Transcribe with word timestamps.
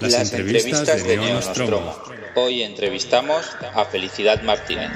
Las, 0.00 0.32
entrevistas, 0.32 1.04
de, 1.04 1.16
Neo 1.16 1.34
Nostromo. 1.34 1.96
Hoy 2.36 2.62
entrevistamos 2.62 3.56
a 3.74 3.84
Felicidad 3.84 4.42
Martínez. 4.42 4.90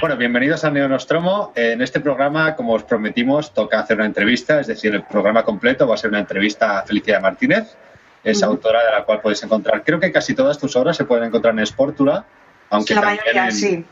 Bueno, 0.00 0.16
bienvenidos 0.18 0.64
a 0.64 0.70
Neo 0.70 0.86
Nostromo. 0.86 1.52
En 1.54 1.80
este 1.80 2.00
programa, 2.00 2.54
como 2.56 2.74
os 2.74 2.82
prometimos, 2.82 3.54
toca 3.54 3.80
hacer 3.80 3.96
una 3.96 4.06
entrevista, 4.06 4.60
es 4.60 4.66
decir, 4.66 4.94
el 4.94 5.04
programa 5.04 5.44
completo 5.44 5.86
va 5.86 5.94
a 5.94 5.98
ser 5.98 6.10
una 6.10 6.20
entrevista 6.20 6.80
a 6.80 6.82
Felicidad 6.82 7.22
Martínez. 7.22 7.74
Es 8.22 8.42
autora 8.42 8.84
de 8.84 8.92
la 8.92 9.04
cual 9.04 9.22
podéis 9.22 9.42
encontrar, 9.42 9.82
creo 9.82 9.98
que 9.98 10.12
casi 10.12 10.34
todas 10.34 10.58
tus 10.58 10.76
obras 10.76 10.96
se 10.96 11.04
pueden 11.04 11.24
encontrar 11.24 11.58
en 11.58 11.66
Sportula, 11.66 12.26
aunque 12.68 12.94
también 12.94 13.20
en, 13.34 13.52
sí. 13.52 13.84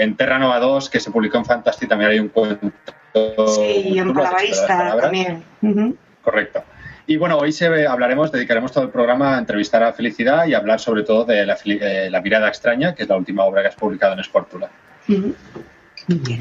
En 0.00 0.16
Terra 0.16 0.38
Nova 0.38 0.58
2, 0.58 0.90
que 0.90 1.00
se 1.00 1.10
publicó 1.10 1.38
en 1.38 1.44
Fantasy, 1.44 1.86
también 1.86 2.10
hay 2.12 2.18
un 2.18 2.28
cuento 2.28 2.70
Sí, 3.12 3.82
y 3.86 3.98
en 3.98 4.14
Palabarista 4.14 4.96
también. 5.00 5.42
Correcto. 6.22 6.62
Y 7.06 7.16
bueno, 7.16 7.38
hoy 7.38 7.50
se 7.50 7.86
hablaremos, 7.86 8.30
dedicaremos 8.30 8.70
todo 8.72 8.84
el 8.84 8.90
programa 8.90 9.34
a 9.34 9.38
entrevistar 9.38 9.82
a 9.82 9.92
Felicidad 9.92 10.46
y 10.46 10.54
hablar 10.54 10.78
sobre 10.78 11.02
todo 11.02 11.24
de 11.24 11.44
la, 11.44 12.20
mirada 12.22 12.48
extraña, 12.48 12.94
que 12.94 13.02
es 13.02 13.08
la 13.08 13.16
última 13.16 13.44
obra 13.44 13.62
que 13.62 13.68
has 13.68 13.74
publicado 13.74 14.14
en 14.14 14.22
Sportula. 14.22 14.70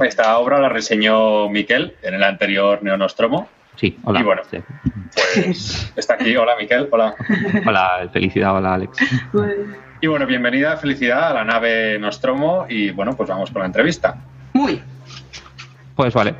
Esta 0.03 0.37
obra 0.37 0.59
la 0.59 0.69
reseñó 0.69 1.49
Miquel 1.49 1.95
en 2.03 2.13
el 2.13 2.23
anterior 2.23 2.83
Neonostromo. 2.83 3.49
Sí, 3.77 3.97
hola. 4.03 4.19
Y 4.19 4.23
bueno, 4.23 4.41
pues 4.51 5.91
está 5.95 6.15
aquí. 6.15 6.35
Hola, 6.35 6.55
Miquel. 6.59 6.87
Hola. 6.91 7.15
Hola, 7.65 8.09
Felicidad. 8.11 8.55
Hola, 8.55 8.75
Alex. 8.75 8.97
Y 10.01 10.07
bueno, 10.07 10.25
bienvenida, 10.25 10.77
Felicidad, 10.77 11.31
a 11.31 11.33
la 11.33 11.43
nave 11.43 11.99
Nostromo. 11.99 12.65
Y 12.69 12.91
bueno, 12.91 13.17
pues 13.17 13.27
vamos 13.27 13.51
con 13.51 13.61
la 13.61 13.65
entrevista. 13.65 14.15
Muy. 14.53 14.81
Pues 15.95 16.13
vale. 16.13 16.35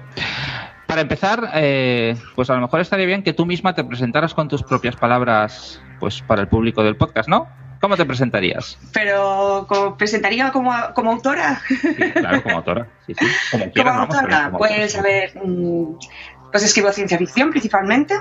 Para 0.88 1.02
empezar, 1.02 1.52
eh, 1.56 2.16
pues 2.36 2.50
a 2.50 2.56
lo 2.56 2.62
mejor 2.62 2.80
estaría 2.80 3.06
bien 3.06 3.22
que 3.22 3.34
tú 3.34 3.46
misma 3.46 3.76
te 3.76 3.84
presentaras 3.84 4.34
con 4.34 4.48
tus 4.48 4.64
propias 4.64 4.96
palabras, 4.96 5.82
pues 6.00 6.22
para 6.22 6.42
el 6.42 6.48
público 6.48 6.84
del 6.84 6.96
podcast, 6.96 7.28
¿no? 7.28 7.48
¿Cómo 7.82 7.98
te 7.98 8.06
presentarías? 8.06 8.78
Pero 8.94 9.68
presentaría 9.98 10.52
como, 10.52 10.74
como 10.96 11.12
autora. 11.12 11.62
Sí, 11.68 11.78
claro, 12.14 12.42
como 12.42 12.56
autora. 12.56 12.88
Sí, 13.06 13.14
sí. 13.14 13.26
Como, 13.52 13.72
quieras, 13.72 13.94
como 13.94 14.14
autora, 14.14 14.52
pues 14.58 14.98
a 14.98 15.02
ver, 15.02 15.32
mm, 15.36 15.96
pues 16.52 16.64
escribo 16.64 16.92
ciencia 16.94 17.18
ficción 17.18 17.50
principalmente. 17.52 18.16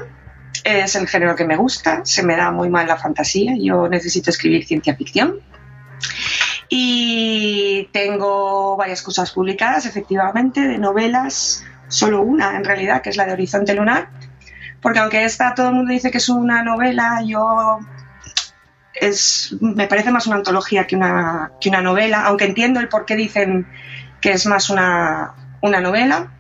Es 0.69 0.97
el 0.97 1.09
género 1.09 1.35
que 1.35 1.47
me 1.47 1.57
gusta. 1.57 2.03
Se 2.05 2.23
me 2.23 2.37
da 2.37 2.51
muy 2.51 2.69
mal 2.69 2.87
la 2.87 2.99
fantasía. 2.99 3.55
Yo 3.59 3.89
necesito 3.89 4.29
escribir 4.29 4.67
ciencia 4.67 4.95
ficción. 4.95 5.41
Y 6.69 7.89
tengo 7.91 8.77
varias 8.77 9.01
cosas 9.01 9.31
publicadas, 9.31 9.87
efectivamente, 9.87 10.61
de 10.61 10.77
novelas, 10.77 11.65
solo 11.89 12.21
una 12.21 12.55
en 12.55 12.65
realidad, 12.65 13.01
que 13.01 13.09
es 13.09 13.17
la 13.17 13.25
de 13.25 13.33
Horizonte 13.33 13.73
Lunar, 13.73 14.11
porque 14.83 14.99
aunque 14.99 15.25
esta 15.25 15.55
todo 15.55 15.71
el 15.71 15.75
mundo 15.77 15.93
dice 15.93 16.11
que 16.11 16.19
es 16.19 16.29
una 16.29 16.63
novela, 16.63 17.23
yo 17.25 17.79
es, 18.93 19.57
me 19.63 19.87
parece 19.87 20.11
más 20.11 20.27
una 20.27 20.37
antología 20.37 20.87
que 20.87 20.97
una, 20.97 21.53
que 21.63 21.71
una 21.71 21.81
novela, 21.81 22.27
aunque 22.27 22.45
entiendo 22.45 22.79
el 22.79 22.89
por 22.89 23.07
qué 23.07 23.17
dicen 23.17 23.67
que 24.21 24.33
es 24.33 24.45
más 24.45 24.69
una, 24.69 25.35
una 25.63 25.81
novela. 25.81 26.35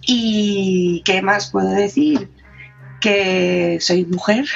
¿Y 0.00 1.02
qué 1.04 1.20
más 1.20 1.50
puedo 1.50 1.68
decir? 1.68 2.30
Que 3.00 3.78
soy 3.80 4.04
mujer, 4.04 4.44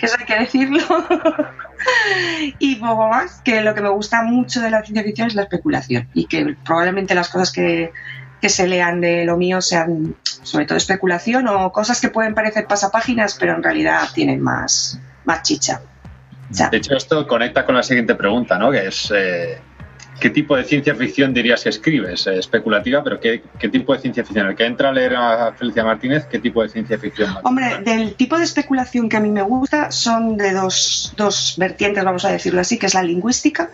que 0.00 0.06
eso 0.06 0.16
hay 0.18 0.26
que 0.26 0.38
decirlo. 0.38 0.82
y 2.58 2.76
poco 2.76 3.08
más, 3.08 3.40
que 3.44 3.62
lo 3.62 3.74
que 3.74 3.80
me 3.80 3.88
gusta 3.88 4.22
mucho 4.22 4.60
de 4.60 4.70
la 4.70 4.82
ciencia 4.82 5.02
ficción 5.02 5.28
es 5.28 5.34
la 5.34 5.42
especulación 5.42 6.08
y 6.14 6.26
que 6.26 6.56
probablemente 6.64 7.14
las 7.14 7.28
cosas 7.28 7.52
que, 7.52 7.92
se 8.42 8.68
lean 8.68 9.00
de 9.00 9.24
lo 9.24 9.36
mío 9.36 9.60
sean 9.60 10.14
sobre 10.22 10.66
todo 10.66 10.78
especulación 10.78 11.48
o 11.48 11.72
cosas 11.72 12.00
que 12.00 12.10
pueden 12.10 12.32
parecer 12.32 12.68
pasapáginas 12.68 13.36
pero 13.40 13.56
en 13.56 13.62
realidad 13.64 14.08
tienen 14.14 14.40
más, 14.40 15.00
más 15.24 15.42
chicha. 15.42 15.80
de 16.48 16.76
hecho, 16.76 16.96
esto 16.96 17.26
conecta 17.26 17.66
con 17.66 17.74
la 17.74 17.82
siguiente 17.82 18.14
pregunta, 18.14 18.56
¿no? 18.56 18.70
Que 18.70 18.86
es, 18.86 19.12
eh, 19.12 19.58
¿qué 20.20 20.30
tipo 20.30 20.56
de 20.56 20.64
ciencia 20.64 20.94
ficción 20.94 21.34
dirías 21.34 21.62
que 21.62 21.68
escribes? 21.68 22.26
Eh, 22.26 22.38
especulativa, 22.38 23.02
pero 23.02 23.20
¿qué, 23.20 23.42
tipo 23.68 23.92
de 23.92 24.00
ciencia 24.00 24.24
ficción? 24.24 24.46
El 24.48 24.56
que 24.56 24.64
entra 24.64 24.88
a 24.88 24.92
leer 24.92 25.14
a 25.16 25.52
Felicia 25.52 25.84
Martínez, 25.84 26.26
¿qué 26.26 26.38
tipo 26.38 26.62
de 26.62 26.68
ciencia 26.68 26.98
ficción? 26.98 27.36
Hombre, 27.42 27.78
del 27.84 28.14
tipo 28.14 28.38
de 28.38 28.44
especulación 28.44 29.08
que 29.08 29.16
a 29.16 29.20
mí 29.20 29.30
me 29.30 29.42
gusta 29.42 29.90
son 29.90 30.36
de 30.36 30.52
dos, 30.52 31.14
dos 31.16 31.54
vertientes, 31.58 32.04
vamos 32.04 32.24
a 32.24 32.30
decirlo 32.30 32.60
así, 32.60 32.78
que 32.78 32.86
es 32.86 32.94
la 32.94 33.02
lingüística, 33.02 33.70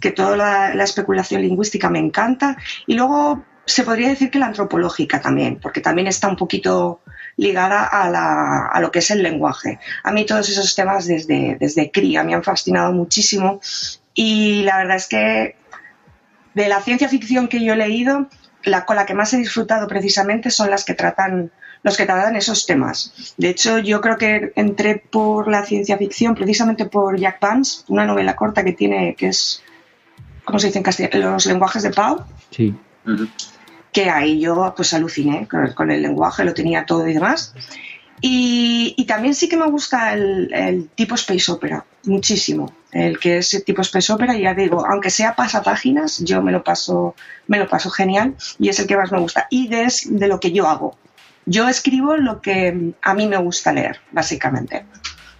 que 0.00 0.10
toda 0.10 0.36
la, 0.74 0.84
especulación 0.84 1.42
lingüística 1.42 1.90
me 1.90 1.98
encanta, 1.98 2.56
y 2.86 2.94
luego 2.94 3.44
se 3.64 3.82
podría 3.82 4.08
decir 4.08 4.30
que 4.30 4.38
la 4.38 4.46
antropológica 4.46 5.20
también, 5.20 5.58
porque 5.60 5.80
también 5.80 6.06
está 6.06 6.28
un 6.28 6.36
poquito 6.36 7.00
ligada 7.36 7.84
a, 7.84 8.08
la, 8.10 8.66
a, 8.66 8.80
lo 8.80 8.90
que 8.90 9.00
es 9.00 9.10
el 9.10 9.22
lenguaje. 9.22 9.78
A 10.02 10.10
mí 10.10 10.24
todos 10.24 10.48
esos 10.48 10.74
temas 10.74 11.06
desde, 11.06 11.56
desde 11.60 11.90
cría 11.90 12.24
me 12.24 12.34
han 12.34 12.42
fascinado 12.42 12.92
muchísimo 12.92 13.60
y 14.14 14.62
la 14.62 14.78
verdad 14.78 14.96
es 14.96 15.06
que 15.06 15.54
de 16.54 16.68
la 16.68 16.80
ciencia 16.80 17.08
ficción 17.08 17.48
que 17.48 17.64
yo 17.64 17.74
he 17.74 17.76
leído, 17.76 18.28
la 18.64 18.84
con 18.84 18.96
la 18.96 19.06
que 19.06 19.14
más 19.14 19.32
he 19.32 19.38
disfrutado 19.38 19.86
precisamente 19.86 20.50
son 20.50 20.70
las 20.70 20.84
que 20.84 20.94
tratan 20.94 21.50
los 21.82 21.96
que 21.96 22.06
tratan 22.06 22.34
esos 22.34 22.66
temas. 22.66 23.34
De 23.36 23.50
hecho, 23.50 23.78
yo 23.78 24.00
creo 24.00 24.18
que 24.18 24.52
entré 24.56 24.96
por 24.96 25.48
la 25.48 25.64
ciencia 25.64 25.96
ficción 25.96 26.34
precisamente 26.34 26.86
por 26.86 27.16
Jack 27.16 27.40
Vance, 27.40 27.84
una 27.86 28.04
novela 28.04 28.34
corta 28.34 28.64
que 28.64 28.72
tiene, 28.72 29.14
que 29.14 29.28
es, 29.28 29.62
¿cómo 30.44 30.58
se 30.58 30.66
dice 30.66 30.78
en 30.78 30.82
castellano? 30.82 31.34
Los 31.34 31.46
lenguajes 31.46 31.84
de 31.84 31.90
Pau. 31.90 32.24
Sí. 32.50 32.74
Que 33.92 34.10
ahí 34.10 34.40
yo 34.40 34.74
pues 34.76 34.92
aluciné 34.92 35.46
con, 35.46 35.72
con 35.72 35.92
el 35.92 36.02
lenguaje, 36.02 36.44
lo 36.44 36.52
tenía 36.52 36.84
todo 36.84 37.06
y 37.06 37.14
demás. 37.14 37.54
Y, 38.20 39.04
también 39.06 39.34
sí 39.34 39.48
que 39.48 39.56
me 39.56 39.70
gusta 39.70 40.12
el, 40.12 40.90
tipo 40.94 41.14
space 41.14 41.50
opera, 41.52 41.84
muchísimo. 42.04 42.72
El 42.90 43.18
que 43.18 43.38
es 43.38 43.62
tipo 43.66 43.82
space 43.82 44.12
opera, 44.12 44.36
ya 44.36 44.54
digo, 44.54 44.86
aunque 44.86 45.10
sea 45.10 45.34
pasapáginas, 45.34 46.18
yo 46.24 46.40
me 46.40 46.52
lo 46.52 46.64
paso, 46.64 47.14
me 47.46 47.58
lo 47.58 47.68
paso 47.68 47.90
genial 47.90 48.34
y 48.58 48.70
es 48.70 48.78
el 48.78 48.86
que 48.86 48.96
más 48.96 49.12
me 49.12 49.18
gusta. 49.18 49.46
Y 49.50 49.68
de, 49.68 49.92
de 50.06 50.28
lo 50.28 50.40
que 50.40 50.52
yo 50.52 50.68
hago. 50.68 50.96
Yo 51.44 51.68
escribo 51.68 52.16
lo 52.16 52.40
que 52.40 52.92
a 53.02 53.14
mí 53.14 53.26
me 53.26 53.36
gusta 53.38 53.72
leer, 53.72 54.00
básicamente. 54.12 54.84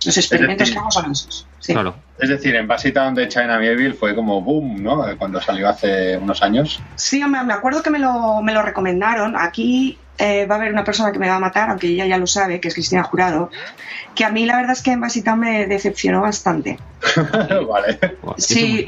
Los 0.05 0.17
experimentos 0.17 0.71
que 0.71 0.79
hago 0.79 0.91
son 0.91 1.11
esos. 1.11 1.47
Claro. 1.67 1.97
Es 2.19 2.29
decir, 2.29 2.55
en 2.55 2.67
Base 2.67 2.93
Town 2.93 3.15
de 3.15 3.29
China 3.29 3.59
Mieville 3.59 3.95
fue 3.95 4.15
como 4.15 4.41
boom, 4.41 4.83
¿no? 4.83 5.05
Cuando 5.19 5.41
salió 5.41 5.69
hace 5.69 6.17
unos 6.17 6.43
años. 6.43 6.81
Sí, 6.97 7.23
me, 7.25 7.43
me 7.45 7.53
acuerdo 7.53 7.83
que 7.83 7.91
me 7.91 7.99
lo, 7.99 8.41
me 8.43 8.53
lo 8.53 8.63
recomendaron. 8.63 9.37
Aquí 9.37 9.99
eh, 10.19 10.47
va 10.47 10.57
a 10.57 10.59
haber 10.59 10.73
una 10.73 10.85
persona 10.85 11.13
que 11.13 11.19
me 11.19 11.29
va 11.29 11.37
a 11.37 11.41
matar, 11.41 11.71
aunque 11.71 11.87
ella 11.87 12.07
ya 12.07 12.19
lo 12.19 12.27
sabe, 12.27 12.61
que 12.61 12.69
es 12.69 12.75
Cristina 12.75 13.03
Jurado, 13.03 13.51
que 14.15 14.25
a 14.25 14.31
mí 14.31 14.47
la 14.47 14.57
verdad 14.57 14.73
es 14.73 14.83
que 14.83 14.93
en 14.93 15.01
Basita 15.01 15.37
me 15.37 15.67
decepcionó 15.67 16.23
bastante. 16.23 16.79
vale. 17.69 17.99
Sí, 18.37 18.87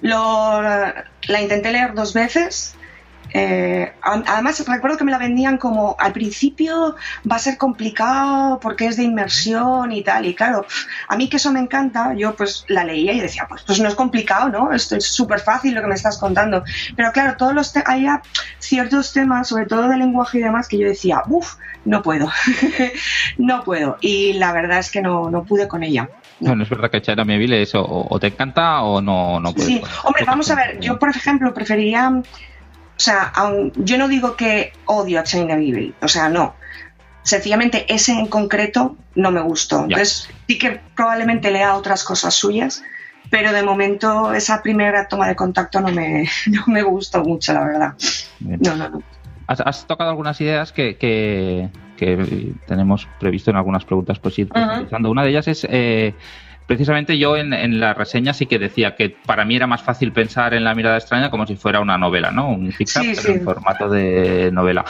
lo, 0.00 0.62
la 0.62 1.40
intenté 1.40 1.70
leer 1.70 1.94
dos 1.94 2.14
veces 2.14 2.74
eh, 3.36 3.92
además, 4.00 4.64
recuerdo 4.64 4.96
que 4.96 5.02
me 5.02 5.10
la 5.10 5.18
vendían 5.18 5.58
como 5.58 5.96
al 5.98 6.12
principio 6.12 6.94
va 7.28 7.34
a 7.34 7.40
ser 7.40 7.58
complicado 7.58 8.60
porque 8.60 8.86
es 8.86 8.96
de 8.96 9.02
inmersión 9.02 9.90
y 9.90 10.02
tal. 10.04 10.24
Y 10.24 10.34
claro, 10.34 10.64
a 11.08 11.16
mí 11.16 11.28
que 11.28 11.38
eso 11.38 11.50
me 11.50 11.58
encanta, 11.58 12.14
yo 12.14 12.36
pues 12.36 12.64
la 12.68 12.84
leía 12.84 13.12
y 13.12 13.20
decía, 13.20 13.46
pues, 13.48 13.62
pues 13.66 13.80
no 13.80 13.88
es 13.88 13.96
complicado, 13.96 14.50
¿no? 14.50 14.72
Esto 14.72 14.94
es 14.94 15.06
súper 15.06 15.40
fácil 15.40 15.74
lo 15.74 15.82
que 15.82 15.88
me 15.88 15.96
estás 15.96 16.16
contando. 16.18 16.62
Pero 16.94 17.10
claro, 17.10 17.36
todos 17.36 17.52
los 17.52 17.74
hay 17.86 18.06
ciertos 18.60 19.12
temas, 19.12 19.48
sobre 19.48 19.66
todo 19.66 19.88
de 19.88 19.96
lenguaje 19.96 20.38
y 20.38 20.42
demás, 20.42 20.68
que 20.68 20.78
yo 20.78 20.86
decía, 20.86 21.22
uff, 21.26 21.56
no 21.84 22.02
puedo, 22.02 22.30
no 23.38 23.64
puedo. 23.64 23.96
Y 24.00 24.34
la 24.34 24.52
verdad 24.52 24.78
es 24.78 24.92
que 24.92 25.02
no, 25.02 25.28
no 25.28 25.42
pude 25.42 25.66
con 25.66 25.82
ella. 25.82 26.08
Bueno, 26.38 26.62
es 26.62 26.68
verdad 26.68 26.90
que 26.90 27.02
China 27.02 27.24
Mieville 27.24 27.62
eso 27.62 27.84
o, 27.84 28.18
te 28.20 28.28
encanta 28.28 28.82
o 28.82 29.00
no, 29.00 29.40
no 29.40 29.52
puedes. 29.52 29.66
Sí, 29.66 29.82
hombre, 30.04 30.24
vamos 30.24 30.50
a 30.50 30.54
ver, 30.54 30.78
yo 30.80 30.98
por 30.98 31.08
ejemplo 31.08 31.52
preferiría 31.54 32.22
o 32.96 33.00
sea, 33.00 33.32
yo 33.76 33.98
no 33.98 34.08
digo 34.08 34.36
que 34.36 34.72
odio 34.86 35.20
a 35.20 35.24
China 35.24 35.56
Bible, 35.56 35.94
o 36.00 36.08
sea, 36.08 36.28
no. 36.28 36.54
Sencillamente 37.22 37.92
ese 37.92 38.12
en 38.12 38.26
concreto 38.26 38.96
no 39.14 39.30
me 39.30 39.40
gustó. 39.40 39.84
Entonces 39.84 40.28
sí 40.46 40.58
que 40.58 40.80
probablemente 40.94 41.50
lea 41.50 41.74
otras 41.74 42.04
cosas 42.04 42.34
suyas, 42.34 42.82
pero 43.30 43.52
de 43.52 43.62
momento 43.62 44.32
esa 44.32 44.62
primera 44.62 45.08
toma 45.08 45.26
de 45.26 45.34
contacto 45.34 45.80
no 45.80 45.88
me, 45.88 46.28
no 46.46 46.62
me 46.66 46.82
gustó 46.82 47.24
mucho, 47.24 47.52
la 47.52 47.64
verdad. 47.64 47.94
No, 48.40 48.76
no, 48.76 48.88
no. 48.90 49.02
Has, 49.46 49.86
tocado 49.86 50.10
algunas 50.10 50.40
ideas 50.40 50.72
que, 50.72 50.96
que, 50.96 51.68
tenemos 52.66 53.08
previsto 53.18 53.50
en 53.50 53.56
algunas 53.56 53.84
preguntas 53.84 54.18
pues 54.18 54.38
ir 54.38 54.48
Una 54.52 55.22
de 55.22 55.30
ellas 55.30 55.48
es 55.48 55.66
eh, 55.70 56.14
precisamente 56.66 57.18
yo 57.18 57.36
en, 57.36 57.80
la 57.80 57.94
reseña 57.94 58.32
sí 58.32 58.46
que 58.46 58.58
decía 58.58 58.94
que 58.94 59.10
para 59.10 59.44
mí 59.44 59.56
era 59.56 59.66
más 59.66 59.82
fácil 59.82 60.12
pensar 60.12 60.54
en 60.54 60.64
la 60.64 60.74
mirada 60.74 60.96
extraña 60.96 61.30
como 61.30 61.46
si 61.46 61.56
fuera 61.56 61.80
una 61.80 61.98
novela, 61.98 62.30
¿no? 62.30 62.48
Un 62.48 62.72
fix 62.72 62.94
pero 62.94 63.34
en 63.34 63.44
formato 63.44 63.88
de 63.88 64.50
novela. 64.52 64.84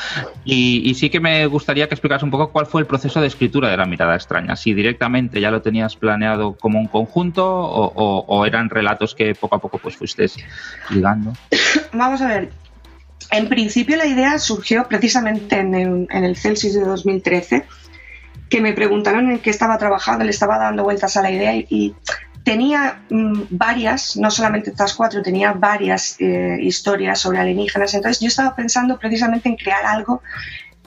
Y, 0.44 0.94
sí 0.94 1.11
que 1.11 1.21
me 1.21 1.47
gustaría 1.47 1.88
que 1.88 1.94
explicaras 1.94 2.23
un 2.23 2.31
poco 2.31 2.50
cuál 2.50 2.67
fue 2.67 2.81
el 2.81 2.87
proceso 2.87 3.21
de 3.21 3.26
escritura 3.26 3.69
de 3.69 3.76
la 3.76 3.87
mirada 3.87 4.15
extraña. 4.15 4.56
Si 4.56 4.75
directamente 4.75 5.41
ya 5.41 5.50
lo 5.50 5.62
tenías 5.62 5.97
planeado 5.97 6.55
como 6.55 6.79
un 6.79 6.87
conjunto 6.87 7.44
o, 7.44 8.47
eran 8.47 8.69
relatos 8.69 9.15
que 9.15 9.35
poco 9.35 9.56
a 9.56 9.59
poco 9.59 9.79
pues 9.79 9.97
fuiste 9.97 10.26
ligando. 10.91 11.32
Vamos 11.93 12.21
a 12.21 12.29
ver. 12.29 12.50
en 13.31 13.49
principio 13.49 13.97
la 13.97 14.06
idea 14.06 14.38
surgió 14.38 14.87
precisamente 14.88 15.59
en 15.59 16.06
el, 16.11 16.37
Celsius 16.37 16.75
de 16.75 16.85
2013, 16.85 17.65
que 18.49 18.61
me 18.61 18.73
preguntaron 18.73 19.31
en 19.31 19.38
qué 19.38 19.50
estaba 19.50 19.79
trabajando, 19.79 20.25
le 20.25 20.31
estaba 20.31 20.58
dando 20.58 20.85
vueltas 20.85 21.17
a 21.17 21.23
la 21.23 21.31
idea 21.31 21.55
y, 21.55 21.94
tenía 22.44 23.00
mm, 23.08 23.44
varias, 23.49 24.17
no 24.19 24.31
solamente 24.31 24.69
estas 24.69 24.93
cuatro, 24.93 25.23
tenía 25.23 25.52
varias 25.52 26.17
eh, 26.20 26.58
historias 26.61 27.19
sobre 27.19 27.38
alienígenas. 27.38 27.94
Entonces 27.94 28.20
yo 28.20 28.29
estaba 28.29 28.55
pensando 28.55 28.99
precisamente 28.99 29.49
en 29.49 29.56
crear 29.56 29.87
algo 29.87 30.23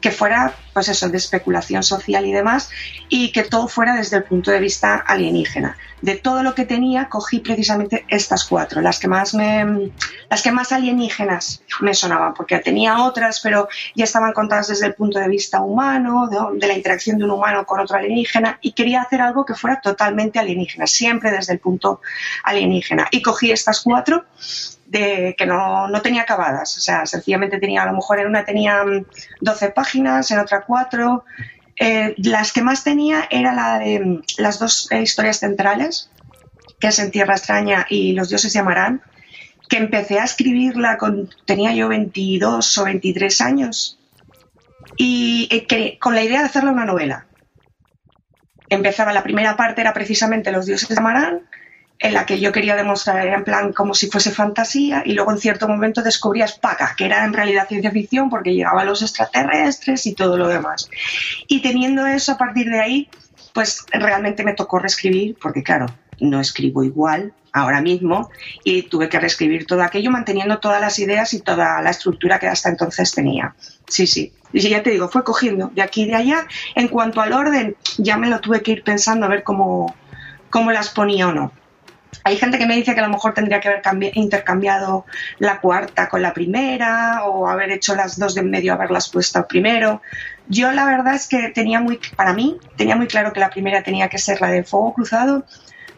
que 0.07 0.13
fuera, 0.13 0.56
pues 0.71 0.88
eso, 0.88 1.09
de 1.09 1.18
especulación 1.18 1.83
social 1.83 2.25
y 2.25 2.31
demás, 2.31 2.69
y 3.09 3.33
que 3.33 3.44
todo 3.44 3.68
fuera 3.68 3.94
desde 3.94 4.15
el 4.15 4.24
punto 4.24 4.51
de 4.51 4.62
vista 4.62 4.95
alienígena. 4.95 5.75
De 6.01 6.15
todo 6.15 6.44
lo 6.44 6.56
que 6.56 6.63
tenía, 6.63 7.09
cogí 7.09 7.39
precisamente 7.39 8.06
estas 8.07 8.45
cuatro, 8.45 8.80
las 8.80 9.00
que 9.00 9.09
más 9.09 9.33
me, 9.33 9.92
las 10.30 10.42
que 10.42 10.54
más 10.54 10.71
alienígenas 10.71 11.62
me 11.81 11.94
sonaban, 11.94 12.33
porque 12.33 12.57
tenía 12.59 13.04
otras, 13.04 13.42
pero 13.42 13.68
ya 13.95 14.06
estaban 14.06 14.31
contadas 14.31 14.69
desde 14.69 14.86
el 14.86 14.94
punto 14.94 15.19
de 15.19 15.27
vista 15.27 15.59
humano, 15.59 16.30
de, 16.30 16.57
de 16.57 16.68
la 16.68 16.74
interacción 16.74 17.18
de 17.18 17.25
un 17.25 17.31
humano 17.31 17.65
con 17.65 17.81
otro 17.81 17.98
alienígena, 17.98 18.60
y 18.62 18.71
quería 18.71 19.01
hacer 19.01 19.19
algo 19.19 19.45
que 19.45 19.56
fuera 19.56 19.81
totalmente 19.81 20.39
alienígena, 20.39 20.88
siempre 20.88 21.31
desde 21.31 21.51
el 21.51 21.60
punto 21.60 22.00
alienígena. 22.44 23.10
Y 23.12 23.21
cogí 23.21 23.51
estas 23.51 23.81
cuatro 23.81 24.24
de 24.88 25.36
que 25.38 25.45
no, 25.45 25.88
no, 25.88 26.01
tenía 26.01 26.24
acabadas. 26.24 26.78
O 26.78 26.80
sea, 26.80 27.06
sencillamente 27.06 27.60
tenía, 27.60 27.84
a 27.84 27.88
lo 27.88 27.94
mejor 27.94 28.19
en 28.19 28.28
una 28.28 28.45
tenía 28.45 28.84
12 29.42 29.69
páginas, 29.72 30.31
en 30.31 30.39
otra 30.39 30.62
4. 30.62 31.25
Eh, 31.80 32.16
las 32.18 32.54
que 32.54 32.63
más 32.63 32.84
tenía 32.84 33.28
era 33.30 33.54
la 33.54 33.78
de 33.80 34.00
mm, 34.00 34.22
las 34.38 34.60
dos 34.60 34.92
eh, 34.92 35.01
historias 35.01 35.39
centrales, 35.39 36.10
que 36.80 36.88
es 36.88 37.00
En 37.00 37.12
Tierra 37.12 37.36
Extraña 37.36 37.86
y 37.89 38.13
Los 38.13 38.30
Dioses 38.30 38.54
llamarán, 38.54 39.01
que 39.69 39.78
empecé 39.78 40.19
a 40.19 40.24
escribirla 40.24 40.98
con, 40.98 41.30
tenía 41.45 41.74
yo 41.74 41.88
22 41.89 42.78
o 42.78 42.84
23 42.86 43.42
años, 43.42 44.00
y 44.95 45.48
eh, 45.51 45.68
que, 45.68 46.00
con 46.00 46.16
la 46.16 46.24
idea 46.24 46.39
de 46.39 46.45
hacerla 46.45 46.72
una 46.72 46.86
novela. 46.86 47.28
Empezaba, 48.69 49.13
la 49.13 49.24
primera 49.24 49.56
parte 49.56 49.81
era 49.81 49.94
precisamente 49.94 50.51
Los 50.51 50.66
Dioses 50.66 50.89
llamarán, 50.89 51.44
en 51.99 52.13
la 52.13 52.25
que 52.25 52.39
yo 52.39 52.51
quería 52.51 52.75
demostrar, 52.75 53.27
en 53.27 53.44
plan 53.44 53.73
como 53.73 53.94
si 53.94 54.07
fuese 54.07 54.31
fantasía, 54.31 55.03
y 55.05 55.13
luego 55.13 55.31
en 55.31 55.39
cierto 55.39 55.67
momento 55.67 56.03
descubrías 56.03 56.57
Paca, 56.59 56.94
que 56.95 57.05
era 57.05 57.25
en 57.25 57.33
realidad 57.33 57.67
ciencia 57.67 57.91
ficción 57.91 58.29
porque 58.29 58.53
llegaban 58.53 58.85
los 58.85 59.01
extraterrestres 59.01 60.05
y 60.05 60.13
todo 60.13 60.38
lo 60.38 60.47
demás. 60.47 60.89
Y 61.47 61.61
teniendo 61.61 62.05
eso 62.05 62.33
a 62.33 62.38
partir 62.38 62.69
de 62.69 62.79
ahí, 62.79 63.09
pues 63.53 63.85
realmente 63.91 64.44
me 64.44 64.53
tocó 64.53 64.79
reescribir, 64.79 65.35
porque 65.41 65.63
claro, 65.63 65.88
no 66.19 66.39
escribo 66.39 66.83
igual 66.83 67.33
ahora 67.51 67.81
mismo, 67.81 68.29
y 68.63 68.83
tuve 68.83 69.09
que 69.09 69.19
reescribir 69.19 69.65
todo 69.65 69.81
aquello 69.81 70.11
manteniendo 70.11 70.59
todas 70.59 70.79
las 70.79 71.00
ideas 71.00 71.33
y 71.33 71.39
toda 71.39 71.81
la 71.81 71.89
estructura 71.89 72.38
que 72.38 72.47
hasta 72.47 72.69
entonces 72.69 73.11
tenía. 73.11 73.55
Sí, 73.88 74.05
sí. 74.05 74.31
Y 74.53 74.59
ya 74.59 74.83
te 74.83 74.91
digo, 74.91 75.09
fue 75.09 75.23
cogiendo 75.23 75.71
de 75.73 75.81
aquí 75.81 76.03
y 76.03 76.07
de 76.07 76.15
allá. 76.15 76.47
En 76.75 76.88
cuanto 76.88 77.21
al 77.21 77.33
orden, 77.33 77.75
ya 77.97 78.17
me 78.17 78.29
lo 78.29 78.39
tuve 78.39 78.61
que 78.61 78.71
ir 78.73 78.83
pensando 78.83 79.25
a 79.25 79.29
ver 79.29 79.43
cómo, 79.43 79.95
cómo 80.51 80.71
las 80.71 80.89
ponía 80.89 81.29
o 81.29 81.31
no. 81.31 81.51
Hay 82.24 82.38
gente 82.38 82.57
que 82.57 82.65
me 82.65 82.75
dice 82.75 82.94
que 82.94 83.00
a 83.00 83.04
lo 83.04 83.09
mejor 83.09 83.33
tendría 83.33 83.59
que 83.59 83.69
haber 83.69 84.12
intercambiado 84.18 85.06
la 85.39 85.59
cuarta 85.59 86.09
con 86.09 86.21
la 86.21 86.33
primera 86.33 87.24
o 87.25 87.48
haber 87.48 87.71
hecho 87.71 87.95
las 87.95 88.18
dos 88.19 88.36
de 88.36 88.42
en 88.42 88.51
medio, 88.51 88.74
haberlas 88.74 89.09
puesto 89.09 89.48
primero. 89.48 90.01
Yo 90.48 90.71
la 90.71 90.86
verdad 90.86 91.15
es 91.15 91.27
que 91.27 91.50
tenía 91.50 91.80
muy, 91.80 92.00
para 92.15 92.33
mí, 92.33 92.57
tenía 92.75 92.95
muy 92.95 93.07
claro 93.07 93.33
que 93.33 93.39
la 93.39 93.50
primera 93.50 93.83
tenía 93.83 94.07
que 94.09 94.18
ser 94.18 94.42
la 94.42 94.50
de 94.50 94.63
fuego 94.63 94.94
cruzado 94.94 95.45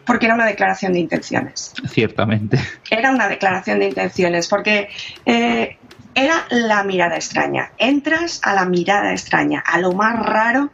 porque 0.04 0.26
era 0.26 0.34
una 0.34 0.46
declaración 0.46 0.92
de 0.92 0.98
intenciones. 0.98 1.72
Ciertamente. 1.88 2.58
Era 2.90 3.10
una 3.10 3.28
declaración 3.28 3.78
de 3.78 3.88
intenciones 3.88 4.48
porque 4.48 4.88
eh, 5.24 5.78
era 6.14 6.46
la 6.50 6.82
mirada 6.82 7.16
extraña. 7.16 7.70
Entras 7.78 8.40
a 8.42 8.54
la 8.54 8.64
mirada 8.64 9.12
extraña, 9.12 9.62
a 9.64 9.78
lo 9.78 9.92
más 9.92 10.18
raro 10.18 10.70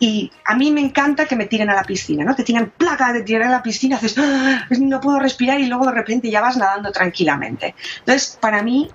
y 0.00 0.30
a 0.44 0.54
mí 0.54 0.70
me 0.70 0.80
encanta 0.80 1.26
que 1.26 1.34
me 1.34 1.46
tiren 1.46 1.70
a 1.70 1.74
la 1.74 1.82
piscina, 1.82 2.24
¿no? 2.24 2.34
Te 2.34 2.44
tiran 2.44 2.72
placa 2.76 3.12
de 3.12 3.22
tirar 3.22 3.48
a 3.48 3.50
la 3.50 3.62
piscina, 3.62 3.96
haces, 3.96 4.14
¡Ah! 4.16 4.66
no 4.78 5.00
puedo 5.00 5.18
respirar 5.18 5.58
y 5.58 5.66
luego 5.66 5.86
de 5.86 5.92
repente 5.92 6.30
ya 6.30 6.40
vas 6.40 6.56
nadando 6.56 6.92
tranquilamente. 6.92 7.74
Entonces, 7.98 8.38
para 8.40 8.62
mí, 8.62 8.88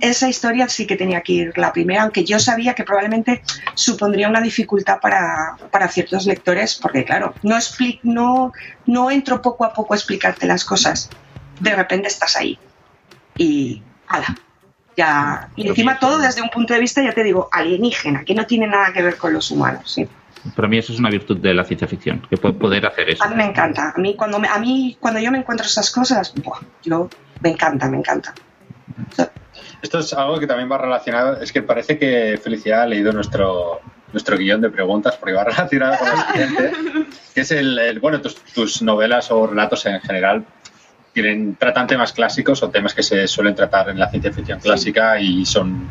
esa 0.00 0.28
historia 0.28 0.68
sí 0.68 0.86
que 0.86 0.96
tenía 0.96 1.20
que 1.20 1.32
ir 1.32 1.58
la 1.58 1.72
primera, 1.72 2.02
aunque 2.02 2.24
yo 2.24 2.40
sabía 2.40 2.74
que 2.74 2.82
probablemente 2.82 3.42
supondría 3.74 4.28
una 4.28 4.40
dificultad 4.40 4.98
para, 4.98 5.56
ciertos 5.88 6.26
lectores, 6.26 6.74
porque 6.74 7.04
claro, 7.04 7.34
no, 7.42 7.58
no, 8.02 8.52
no 8.86 9.10
entro 9.10 9.42
poco 9.42 9.64
a 9.64 9.72
poco 9.72 9.94
a 9.94 9.96
explicarte 9.96 10.46
las 10.46 10.64
cosas. 10.64 11.10
De 11.60 11.76
repente 11.76 12.08
estás 12.08 12.36
ahí. 12.36 12.58
Y, 13.36 13.82
ala, 14.08 14.34
ya. 14.96 15.50
Y 15.54 15.68
encima 15.68 15.98
todo 15.98 16.18
desde 16.18 16.42
un 16.42 16.48
punto 16.48 16.74
de 16.74 16.80
vista, 16.80 17.02
ya 17.02 17.12
te 17.12 17.22
digo, 17.22 17.48
alienígena, 17.52 18.24
que 18.24 18.34
no 18.34 18.46
tiene 18.46 18.66
nada 18.66 18.92
que 18.92 19.02
ver 19.02 19.16
con 19.16 19.32
los 19.32 19.50
humanos, 19.50 19.92
¿sí? 19.92 20.08
Para 20.56 20.68
mí 20.68 20.78
eso 20.78 20.92
es 20.92 20.98
una 20.98 21.10
virtud 21.10 21.38
de 21.38 21.52
la 21.54 21.64
ciencia 21.64 21.86
ficción, 21.86 22.26
que 22.28 22.36
puede 22.36 22.54
poder 22.54 22.86
hacer 22.86 23.10
eso. 23.10 23.22
A 23.22 23.28
mí 23.28 23.36
me 23.36 23.44
encanta. 23.44 23.92
A 23.94 24.00
mí 24.00 24.14
cuando, 24.14 24.38
a 24.38 24.58
mí, 24.58 24.96
cuando 24.98 25.20
yo 25.20 25.30
me 25.30 25.38
encuentro 25.38 25.66
esas 25.66 25.90
cosas, 25.90 26.32
yo 26.82 27.08
me 27.40 27.50
encanta, 27.50 27.88
me 27.88 27.98
encanta. 27.98 28.34
Esto 29.82 29.98
es 29.98 30.12
algo 30.12 30.38
que 30.38 30.46
también 30.46 30.70
va 30.70 30.78
relacionado, 30.78 31.40
es 31.40 31.52
que 31.52 31.62
parece 31.62 31.98
que 31.98 32.38
Felicidad 32.42 32.82
ha 32.82 32.86
leído 32.86 33.12
nuestro, 33.12 33.80
nuestro 34.12 34.36
guion 34.36 34.60
de 34.60 34.70
preguntas, 34.70 35.16
porque 35.16 35.34
va 35.34 35.44
relacionado 35.44 35.96
con 35.98 36.08
lo 36.08 36.16
siguiente, 36.16 36.72
que 37.34 37.40
es 37.40 37.50
el, 37.50 37.98
bueno, 38.00 38.20
tus, 38.20 38.36
tus, 38.36 38.82
novelas 38.82 39.30
o 39.30 39.46
relatos 39.46 39.86
en 39.86 40.00
general 40.00 40.44
tienen, 41.12 41.56
tratan 41.56 41.86
temas 41.86 42.12
clásicos 42.12 42.62
o 42.62 42.70
temas 42.70 42.94
que 42.94 43.02
se 43.02 43.26
suelen 43.26 43.54
tratar 43.54 43.88
en 43.88 43.98
la 43.98 44.08
ciencia 44.10 44.32
ficción 44.32 44.60
clásica 44.60 45.20
y 45.20 45.44
son, 45.44 45.90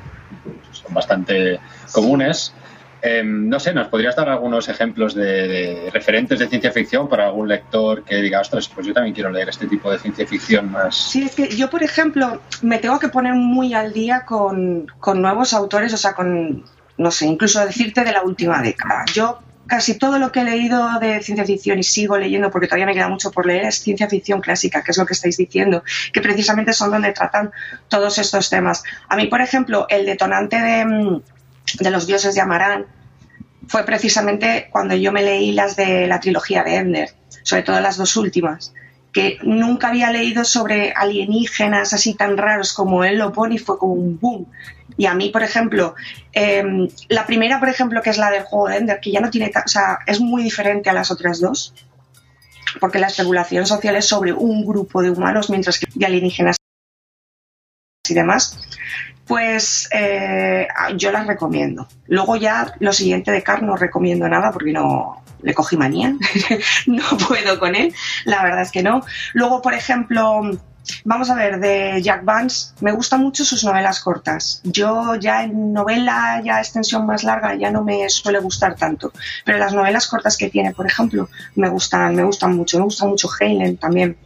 son 0.72 0.94
bastante 0.94 1.60
comunes. 1.92 2.54
Em, 3.02 3.48
no 3.48 3.60
sé, 3.60 3.74
¿nos 3.74 3.88
podrías 3.88 4.16
dar 4.16 4.28
algunos 4.30 4.68
ejemplos 4.68 5.16
de, 5.16 5.90
referentes 5.94 6.40
de 6.40 6.48
ciencia 6.48 6.72
ficción 6.72 7.08
para 7.08 7.28
algún 7.28 7.48
lector 7.48 8.04
que 8.04 8.16
diga, 8.16 8.42
ostras, 8.42 8.68
pues 8.68 8.88
yo 8.88 8.94
también 8.94 9.14
quiero 9.14 9.30
leer 9.30 9.50
este 9.50 9.68
tipo 9.68 9.90
de 9.90 10.00
ciencia 10.00 10.28
ficción 10.28 10.72
más? 10.72 10.96
Sí, 10.96 11.24
es 11.24 11.36
que 11.36 11.48
yo, 11.56 11.70
por 11.70 11.82
ejemplo, 11.82 12.42
me 12.62 12.78
tengo 12.80 13.00
que 13.00 13.08
poner 13.08 13.34
muy 13.36 13.74
al 13.74 13.94
día 13.94 14.26
con, 14.26 14.88
nuevos 15.16 15.54
autores, 15.54 15.94
o 15.94 15.98
sea, 15.98 16.14
con, 16.14 16.66
no 16.98 17.12
sé, 17.12 17.26
incluso 17.26 17.66
decirte 17.66 18.04
de 18.04 18.12
la 18.12 18.24
última 18.24 18.62
década. 18.62 19.06
Yo 19.14 19.40
casi 19.66 19.98
todo 19.98 20.18
lo 20.20 20.32
que 20.32 20.42
he 20.42 20.44
leído 20.44 21.00
de 21.00 21.22
ciencia 21.22 21.46
ficción 21.46 21.80
y 21.80 21.84
sigo 21.84 22.18
leyendo 22.18 22.50
porque 22.50 22.68
todavía 22.68 22.88
me 22.88 22.94
queda 22.96 23.08
mucho 23.08 23.32
por 23.32 23.46
leer 23.46 23.66
es 23.66 23.76
ciencia 23.76 24.10
ficción 24.10 24.42
clásica, 24.42 24.84
que 24.84 24.92
es 24.92 24.98
lo 24.98 25.06
que 25.06 25.14
estáis 25.14 25.38
diciendo, 25.38 25.84
que 26.12 26.22
precisamente 26.22 26.74
son 26.74 26.92
donde 26.92 27.14
tratan 27.14 27.52
todos 27.88 28.18
estos 28.18 28.50
temas. 28.50 28.84
A 29.08 29.16
mí, 29.16 29.28
por 29.28 29.42
ejemplo, 29.42 29.86
el 29.90 30.08
detonante 30.08 30.60
de 30.60 31.22
de 31.78 31.92
los 31.92 32.08
dioses 32.08 32.36
de 32.36 32.42
Amarán 32.42 32.86
fue 33.68 33.84
precisamente 33.84 34.68
cuando 34.72 34.96
yo 34.96 35.12
me 35.12 35.22
leí 35.22 35.52
las 35.52 35.76
de 35.76 36.08
la 36.08 36.20
trilogía 36.20 36.64
de 36.64 36.76
Ender, 36.76 37.10
sobre 37.44 37.64
todo 37.64 37.80
las 37.80 37.98
dos 37.98 38.16
últimas, 38.18 38.74
que 39.14 39.38
nunca 39.44 39.90
había 39.90 40.12
leído 40.12 40.44
sobre 40.44 40.92
alienígenas 40.96 41.94
así 41.94 42.16
tan 42.16 42.38
raros 42.38 42.74
como 42.74 43.04
él 43.04 43.18
lo 43.18 43.32
pone 43.32 43.56
y 43.56 43.60
fue 43.60 43.78
como 43.78 43.94
un 43.94 44.20
boom. 44.20 44.48
Y 44.98 45.06
a 45.06 45.14
mí, 45.14 45.30
por 45.30 45.44
ejemplo, 45.44 45.96
em, 46.34 46.90
la 47.08 47.26
primera, 47.26 47.60
por 47.60 47.70
ejemplo, 47.70 48.02
que 48.02 48.10
es 48.10 48.18
la 48.18 48.32
del 48.32 48.44
juego 48.44 48.70
de 48.70 48.78
Ender, 48.78 49.00
que 49.00 49.12
ya 49.12 49.22
no 49.22 49.30
tiene, 49.30 49.52
o 49.54 49.68
sea, 49.68 50.00
es 50.06 50.20
muy 50.20 50.44
diferente 50.44 50.90
a 50.90 50.94
las 50.94 51.12
otras 51.12 51.40
dos, 51.40 51.74
porque 52.80 53.00
la 53.00 53.08
especulación 53.08 53.66
social 53.66 53.96
es 53.96 54.06
sobre 54.06 54.34
un 54.34 54.66
grupo 54.66 55.02
de 55.02 55.10
humanos, 55.10 55.50
mientras 55.50 55.80
que 55.80 55.88
de 55.94 56.06
alienígenas 56.06 56.59
y 58.12 58.14
demás 58.14 58.60
pues 59.30 59.88
eh, 59.92 60.68
yo 60.98 61.12
las 61.12 61.28
recomiendo. 61.28 61.88
Luego 62.08 62.36
ya 62.36 62.74
lo 62.80 62.92
siguiente 62.92 63.32
de 63.32 63.44
Carl 63.44 63.64
no 63.64 63.78
recomiendo 63.78 64.28
nada 64.28 64.52
porque 64.52 64.72
no 64.72 65.22
le 65.44 65.54
cogí 65.54 65.78
manía, 65.78 66.16
no 66.88 67.04
puedo 67.28 67.60
con 67.60 67.76
él, 67.76 67.94
la 68.26 68.42
verdad 68.42 68.64
es 68.64 68.72
que 68.72 68.82
no. 68.82 69.04
Luego, 69.34 69.62
por 69.62 69.76
ejemplo, 69.76 70.42
vamos 71.04 71.30
a 71.30 71.36
ver, 71.36 71.60
de 71.60 72.02
Jack 72.02 72.26
Vance, 72.26 72.74
me 72.82 72.92
gustan 72.92 73.22
mucho 73.22 73.46
sus 73.46 73.64
novelas 73.64 74.00
cortas. 74.00 74.62
Yo 74.64 75.16
ya 75.16 75.44
en 75.44 75.74
novela, 75.74 76.42
ya 76.44 76.60
extensión 76.60 77.06
más 77.06 77.24
larga, 77.24 77.56
ya 77.56 77.72
no 77.72 77.84
me 77.84 78.10
suele 78.10 78.40
gustar 78.40 78.76
tanto. 78.76 79.12
Pero 79.46 79.60
las 79.60 79.74
novelas 79.74 80.08
cortas 80.08 80.38
que 80.38 80.50
tiene, 80.50 80.74
por 80.74 80.88
ejemplo, 80.88 81.30
me 81.56 81.70
gustan, 81.70 82.16
me 82.16 82.24
gustan 82.24 82.56
mucho. 82.56 82.80
Me 82.80 82.86
gusta 82.86 83.06
mucho 83.06 83.30
Helen 83.40 83.78
también. 83.78 84.18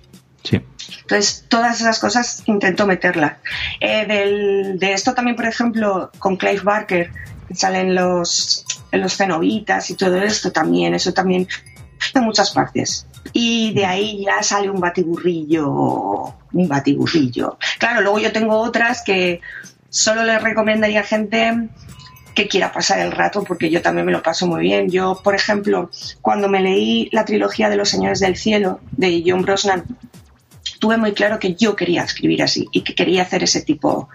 Sí. 0.43 0.61
Entonces, 1.01 1.45
todas 1.47 1.79
esas 1.79 1.99
cosas 1.99 2.43
intento 2.45 2.85
meterlas. 2.85 3.37
Eh, 3.79 4.75
de 4.77 4.93
esto 4.93 5.13
también, 5.13 5.35
por 5.35 5.45
ejemplo, 5.45 6.11
con 6.19 6.37
Clive 6.37 6.61
Barker, 6.61 7.11
salen 7.53 7.95
los, 7.95 8.65
los 8.91 9.15
cenobitas 9.15 9.89
y 9.89 9.95
todo 9.95 10.17
esto 10.17 10.51
también, 10.51 10.93
eso 10.93 11.13
también 11.13 11.47
de 12.13 12.21
muchas 12.21 12.51
partes. 12.51 13.07
Y 13.31 13.73
de 13.73 13.85
ahí 13.85 14.25
ya 14.25 14.43
sale 14.43 14.69
un 14.69 14.79
batiburrillo, 14.79 15.69
un 15.69 16.67
batiburrillo. 16.67 17.57
Claro, 17.79 18.01
luego 18.01 18.19
yo 18.19 18.31
tengo 18.31 18.57
otras 18.59 19.01
que 19.03 19.41
solo 19.89 20.23
le 20.23 20.39
recomendaría 20.39 21.01
a 21.01 21.03
gente 21.03 21.69
que 22.35 22.47
quiera 22.47 22.71
pasar 22.71 22.99
el 22.99 23.11
rato, 23.11 23.43
porque 23.43 23.69
yo 23.69 23.81
también 23.81 24.07
me 24.07 24.11
lo 24.11 24.23
paso 24.23 24.47
muy 24.47 24.61
bien. 24.61 24.89
Yo, 24.89 25.21
por 25.23 25.35
ejemplo, 25.35 25.89
cuando 26.21 26.49
me 26.49 26.61
leí 26.61 27.09
la 27.11 27.25
trilogía 27.25 27.69
de 27.69 27.77
los 27.77 27.89
Señores 27.89 28.19
del 28.19 28.35
Cielo 28.35 28.79
de 28.91 29.23
John 29.25 29.43
Brosnan, 29.43 29.83
tuve 30.83 30.97
muy 30.97 31.13
claro 31.13 31.39
que 31.39 31.55
yo 31.55 31.77
quería 31.77 32.03
escribir 32.03 32.43
así 32.43 32.67
y 32.73 32.81
que 32.81 32.93
quería 32.93 33.21
hacer 33.21 33.41
ese 33.41 33.61
tipo 33.61 34.09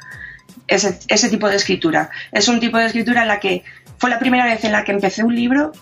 ese, 0.66 0.98
ese 1.08 1.30
tipo 1.30 1.48
de 1.48 1.56
escritura. 1.56 2.10
Es 2.30 2.46
un 2.46 2.60
tipo 2.60 2.76
de 2.76 2.84
escritura 2.84 3.22
en 3.22 3.28
la 3.28 3.40
que 3.40 3.64
fue 3.96 4.10
la 4.10 4.18
primera 4.18 4.44
vez 4.44 4.62
en 4.64 4.72
la 4.72 4.84
que 4.84 4.92
empecé 4.92 5.24
un 5.24 5.34
libro 5.34 5.72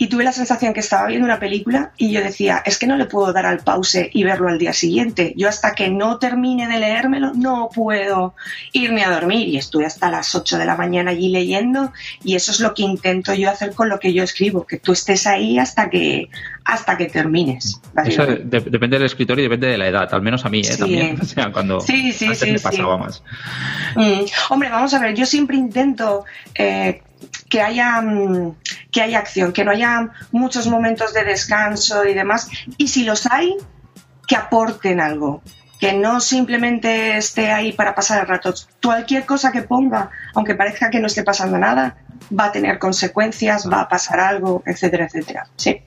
y 0.00 0.06
tuve 0.06 0.24
la 0.24 0.32
sensación 0.32 0.72
que 0.72 0.80
estaba 0.80 1.06
viendo 1.08 1.26
una 1.26 1.38
película 1.38 1.92
y 1.98 2.10
yo 2.10 2.22
decía, 2.22 2.62
es 2.64 2.78
que 2.78 2.86
no 2.86 2.96
le 2.96 3.04
puedo 3.04 3.34
dar 3.34 3.44
al 3.44 3.58
pause 3.58 4.08
y 4.10 4.24
verlo 4.24 4.48
al 4.48 4.58
día 4.58 4.72
siguiente. 4.72 5.34
Yo 5.36 5.46
hasta 5.46 5.74
que 5.74 5.90
no 5.90 6.18
termine 6.18 6.66
de 6.68 6.78
leérmelo 6.78 7.34
no 7.34 7.68
puedo 7.68 8.34
irme 8.72 9.04
a 9.04 9.10
dormir 9.10 9.48
y 9.48 9.58
estuve 9.58 9.84
hasta 9.84 10.10
las 10.10 10.34
8 10.34 10.56
de 10.56 10.64
la 10.64 10.74
mañana 10.74 11.10
allí 11.10 11.28
leyendo 11.28 11.92
y 12.24 12.34
eso 12.34 12.50
es 12.50 12.60
lo 12.60 12.72
que 12.72 12.82
intento 12.82 13.34
yo 13.34 13.50
hacer 13.50 13.74
con 13.74 13.90
lo 13.90 13.98
que 13.98 14.14
yo 14.14 14.22
escribo, 14.22 14.66
que 14.66 14.78
tú 14.78 14.92
estés 14.92 15.26
ahí 15.26 15.58
hasta 15.58 15.90
que 15.90 16.30
hasta 16.64 16.96
que 16.96 17.04
termines. 17.06 17.78
Eso 18.02 18.24
depende 18.24 18.96
del 18.96 19.04
escritor 19.04 19.38
y 19.38 19.42
depende 19.42 19.66
de 19.66 19.76
la 19.76 19.88
edad, 19.88 20.14
al 20.14 20.22
menos 20.22 20.46
a 20.46 20.48
mí, 20.48 20.60
¿eh? 20.60 20.76
también. 20.78 21.18
O 21.20 21.24
sea, 21.26 21.52
cuando 21.52 21.80
sí, 21.80 22.12
sí, 22.12 22.24
antes 22.24 22.50
me 22.50 22.58
pasaba 22.58 22.96
más. 22.96 23.22
Mm. 23.96 24.24
Hombre, 24.48 24.70
vamos 24.70 24.94
a 24.94 24.98
ver, 24.98 25.14
yo 25.14 25.26
siempre 25.26 25.58
intento 25.58 26.24
eh, 26.54 27.02
que 27.48 27.60
haya, 27.60 28.00
mm, 28.00 28.54
que 28.90 29.02
haya 29.02 29.18
acción, 29.18 29.52
que 29.52 29.64
no 29.64 29.70
haya 29.70 30.10
muchos 30.32 30.66
momentos 30.66 31.12
de 31.14 31.24
descanso 31.24 32.04
y 32.04 32.14
demás. 32.14 32.48
Y 32.76 32.88
si 32.88 33.04
los 33.04 33.26
hay, 33.26 33.56
que 34.26 34.36
aporten 34.36 35.00
algo, 35.00 35.42
que 35.78 35.92
no 35.92 36.20
simplemente 36.20 37.16
esté 37.16 37.50
ahí 37.50 37.72
para 37.72 37.94
pasar 37.94 38.20
el 38.20 38.28
rato. 38.28 38.54
Cualquier 38.82 39.26
cosa 39.26 39.50
que 39.50 39.62
ponga, 39.62 40.10
aunque 40.34 40.54
parezca 40.54 40.90
que 40.90 41.00
no 41.00 41.06
esté 41.06 41.24
pasando 41.24 41.58
nada, 41.58 41.96
va 42.38 42.46
a 42.46 42.52
tener 42.52 42.78
consecuencias, 42.78 43.68
va 43.68 43.80
a 43.80 43.88
pasar 43.88 44.20
algo, 44.20 44.62
etcétera, 44.66 45.06
etcétera. 45.06 45.46
Sí. 45.56 45.82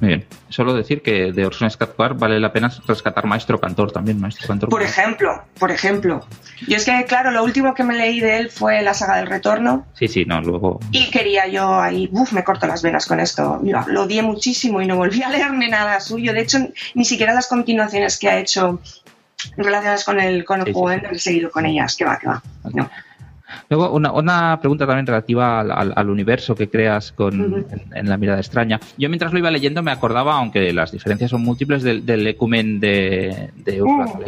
Muy 0.00 0.08
bien. 0.08 0.26
Solo 0.48 0.74
decir 0.74 1.02
que 1.02 1.30
de 1.32 1.46
Orson 1.46 1.70
Scott 1.70 1.94
Card 1.96 2.18
vale 2.18 2.40
la 2.40 2.52
pena 2.52 2.72
rescatar 2.86 3.26
Maestro 3.26 3.60
Cantor 3.60 3.92
también, 3.92 4.18
Maestro 4.18 4.48
Cantor. 4.48 4.68
Por 4.70 4.82
ejemplo, 4.82 5.44
por 5.58 5.70
ejemplo. 5.70 6.26
Yo 6.66 6.76
es 6.76 6.84
que, 6.84 7.04
claro, 7.06 7.30
lo 7.30 7.44
último 7.44 7.74
que 7.74 7.84
me 7.84 7.94
leí 7.94 8.20
de 8.20 8.38
él 8.38 8.50
fue 8.50 8.82
la 8.82 8.94
saga 8.94 9.18
del 9.18 9.26
retorno. 9.26 9.86
Sí, 9.94 10.08
sí, 10.08 10.24
no, 10.24 10.40
luego. 10.40 10.80
Y 10.90 11.10
quería 11.10 11.46
yo 11.46 11.80
ahí, 11.80 12.08
uff, 12.12 12.32
me 12.32 12.42
corto 12.44 12.66
las 12.66 12.82
venas 12.82 13.06
con 13.06 13.20
esto. 13.20 13.60
lo 13.62 14.02
odié 14.02 14.22
muchísimo 14.22 14.80
y 14.80 14.86
no 14.86 14.96
volví 14.96 15.22
a 15.22 15.28
leerme 15.28 15.68
nada 15.68 16.00
suyo. 16.00 16.32
De 16.32 16.40
hecho, 16.40 16.58
ni 16.94 17.04
siquiera 17.04 17.34
las 17.34 17.46
continuaciones 17.46 18.18
que 18.18 18.28
ha 18.28 18.38
hecho 18.38 18.80
relacionadas 19.56 20.04
con 20.04 20.18
el, 20.20 20.44
con 20.44 20.60
el 20.66 20.72
juego 20.72 21.08
he 21.10 21.18
seguido 21.18 21.50
con 21.50 21.66
ellas. 21.66 21.94
Que 21.96 22.04
va, 22.04 22.18
que 22.18 22.26
va. 22.26 22.42
No. 22.72 22.90
Luego, 23.68 23.92
una, 23.92 24.58
pregunta 24.60 24.86
también 24.86 25.06
relativa 25.06 25.60
al, 25.60 26.10
universo 26.10 26.54
que 26.54 26.68
creas 26.68 27.12
con, 27.12 27.66
en, 27.94 28.08
La 28.08 28.16
mirada 28.16 28.38
extraña. 28.38 28.80
Yo 28.98 29.08
mientras 29.08 29.32
lo 29.32 29.38
iba 29.38 29.50
leyendo 29.50 29.82
me 29.82 29.90
acordaba, 29.90 30.34
aunque 30.34 30.72
las 30.72 30.92
diferencias 30.92 31.30
son 31.30 31.42
múltiples, 31.42 31.82
del, 31.82 32.04
del 32.04 32.26
ecumen 32.26 32.80
de, 32.80 33.50
de 33.56 33.82
uh. 33.82 34.20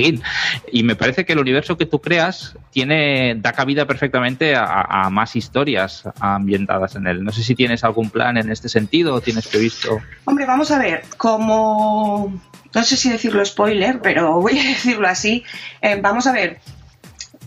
Y 0.71 0.83
me 0.83 0.97
parece 0.97 1.25
que 1.25 1.33
el 1.33 1.39
universo 1.39 1.77
que 1.77 1.87
tú 1.87 2.01
creas 2.01 2.57
tiene 2.71 3.35
da 3.37 3.53
cabida 3.53 3.87
perfectamente 3.87 4.55
a, 4.57 5.09
más 5.11 5.37
historias 5.37 6.05
ambientadas 6.21 6.97
en 6.97 7.07
él. 7.07 7.25
No 7.25 7.33
sé 7.33 7.43
si 7.43 7.55
tienes 7.55 7.85
algún 7.85 8.11
plan 8.11 8.37
en 8.37 8.51
este 8.51 8.69
sentido 8.69 9.15
o 9.15 9.21
tienes 9.21 9.47
previsto. 9.49 10.01
Hombre, 10.25 10.47
vamos 10.47 10.71
a 10.71 10.79
ver, 10.79 11.03
como 11.17 12.33
no 12.75 12.83
sé 12.83 12.97
si 12.97 13.11
decirlo 13.11 13.45
spoiler, 13.45 14.01
pero 14.01 14.41
voy 14.41 14.59
a 14.59 14.63
decirlo 14.69 15.09
así. 15.09 15.45
Eh, 15.81 15.99
vamos 16.01 16.27
a 16.27 16.33
ver, 16.33 16.61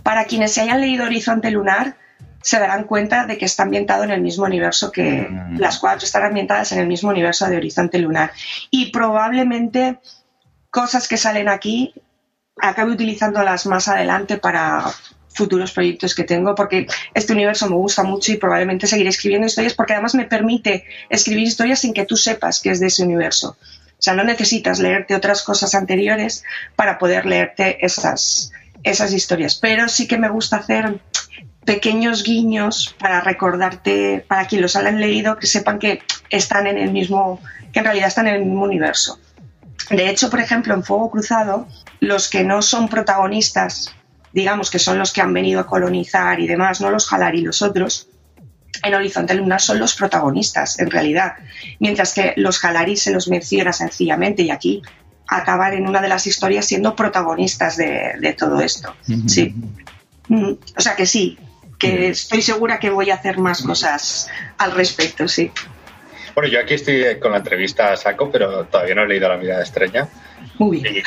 para 0.06 0.26
quienes 0.26 0.54
se 0.54 0.62
hayan 0.62 0.82
leído 0.82 1.06
Horizonte 1.06 1.50
Lunar, 1.50 1.98
se 2.40 2.60
darán 2.60 2.84
cuenta 2.84 3.26
de 3.26 3.40
que 3.40 3.46
está 3.46 3.64
ambientado 3.64 4.04
en 4.04 4.12
el 4.12 4.22
mismo 4.22 4.46
universo 4.46 4.92
que 4.92 5.28
mm. 5.28 5.58
las 5.58 5.80
cuatro 5.80 6.06
están 6.06 6.24
ambientadas 6.24 6.72
en 6.74 6.78
el 6.78 6.86
mismo 6.86 7.10
universo 7.10 7.48
de 7.48 7.58
Horizonte 7.58 7.98
Lunar. 7.98 8.32
Y 8.70 8.92
probablemente 8.92 9.98
cosas 10.70 11.08
que 11.08 11.18
salen 11.18 11.50
aquí 11.50 11.96
acabe 12.62 12.92
utilizándolas 12.92 13.66
más 13.66 13.88
adelante 13.88 14.38
para 14.38 14.92
futuros 15.30 15.72
proyectos 15.72 16.14
que 16.14 16.24
tengo, 16.24 16.54
porque 16.54 16.86
este 17.16 17.34
universo 17.34 17.68
me 17.68 17.76
gusta 17.76 18.04
mucho 18.04 18.32
y 18.32 18.38
probablemente 18.38 18.86
seguiré 18.86 19.10
escribiendo 19.10 19.48
historias, 19.48 19.74
porque 19.74 19.94
además 19.94 20.14
me 20.14 20.26
permite 20.26 20.86
escribir 21.10 21.48
historias 21.48 21.80
sin 21.80 21.96
que 21.96 22.06
tú 22.06 22.16
sepas 22.16 22.60
que 22.60 22.70
es 22.70 22.80
de 22.80 22.88
ese 22.88 23.02
universo. 23.02 23.58
O 23.98 24.02
sea, 24.06 24.14
no 24.14 24.24
necesitas 24.24 24.78
leerte 24.78 25.16
otras 25.16 25.42
cosas 25.42 25.74
anteriores 25.74 26.44
para 26.76 27.00
poder 27.00 27.26
leerte 27.26 27.84
esas, 27.84 28.52
esas 28.86 29.12
historias, 29.12 29.56
pero 29.56 29.90
sí 29.90 30.08
que 30.08 30.18
me 30.18 30.30
gusta 30.30 30.58
hacer 30.58 31.02
pequeños 31.66 32.24
guiños 32.24 32.96
para 33.00 33.20
recordarte, 33.20 34.24
para 34.28 34.46
quien 34.46 34.62
los 34.62 34.76
hayan 34.76 35.02
leído, 35.02 35.38
que 35.38 35.48
sepan 35.48 35.80
que 35.80 36.04
están 36.30 36.68
en 36.68 36.78
el 36.78 36.92
mismo, 36.92 37.42
que 37.74 37.80
en 37.80 37.86
realidad 37.86 38.08
están 38.08 38.28
en 38.28 38.36
el 38.36 38.46
mismo 38.46 38.64
universo. 38.64 39.20
De 39.90 40.10
hecho, 40.10 40.30
por 40.30 40.40
ejemplo, 40.40 40.74
en 40.74 40.84
Fuego 40.84 41.10
Cruzado, 41.12 41.68
los 42.00 42.30
que 42.30 42.44
no 42.44 42.62
son 42.62 42.88
protagonistas, 42.88 43.94
digamos 44.32 44.70
que 44.70 44.80
son 44.80 45.00
los 45.00 45.12
que 45.12 45.22
han 45.22 45.34
venido 45.34 45.60
a 45.60 45.68
colonizar 45.68 46.40
y 46.40 46.48
demás, 46.48 46.80
no 46.80 46.92
los 46.92 47.08
Jalar 47.08 47.36
y 47.36 47.42
los 47.42 47.64
otros, 47.64 48.08
en 48.84 48.94
Horizonte 48.94 49.34
Lunar 49.34 49.62
son 49.62 49.80
los 49.80 49.96
protagonistas, 49.96 50.80
en 50.80 50.92
realidad. 50.92 51.34
Mientras 51.80 52.14
que 52.14 52.34
los 52.38 52.60
Jalari 52.60 52.96
se 52.98 53.12
los 53.12 53.28
menciona 53.28 53.74
sencillamente 53.74 54.44
y 54.44 54.52
aquí 54.52 54.84
acabar 55.28 55.74
en 55.74 55.88
una 55.88 56.02
de 56.02 56.08
las 56.08 56.28
historias 56.28 56.66
siendo 56.66 56.96
protagonistas 56.96 57.78
de, 57.78 58.36
todo 58.38 58.62
esto. 58.62 58.96
Sí. 59.28 59.54
Mm, 60.28 60.54
o 60.76 60.82
sea 60.82 60.96
que 60.96 61.06
sí, 61.06 61.38
que 61.78 62.10
estoy 62.10 62.42
segura 62.42 62.80
que 62.80 62.90
voy 62.90 63.10
a 63.12 63.16
hacer 63.16 63.38
más 63.38 63.62
cosas 63.62 64.30
al 64.58 64.72
respecto, 64.72 65.28
sí. 65.28 65.52
Bueno, 66.34 66.50
yo 66.50 66.60
aquí 66.60 66.74
estoy 66.74 67.20
con 67.20 67.32
la 67.32 67.38
entrevista 67.38 67.94
a 67.94 67.98
saco, 67.98 68.30
pero 68.30 68.66
todavía 68.66 68.96
no 68.96 69.04
he 69.04 69.08
leído 69.08 69.30
La 69.30 69.38
mirada 69.38 69.64
estrella. 69.64 70.10
Muy 70.58 70.82
bien. 70.82 71.04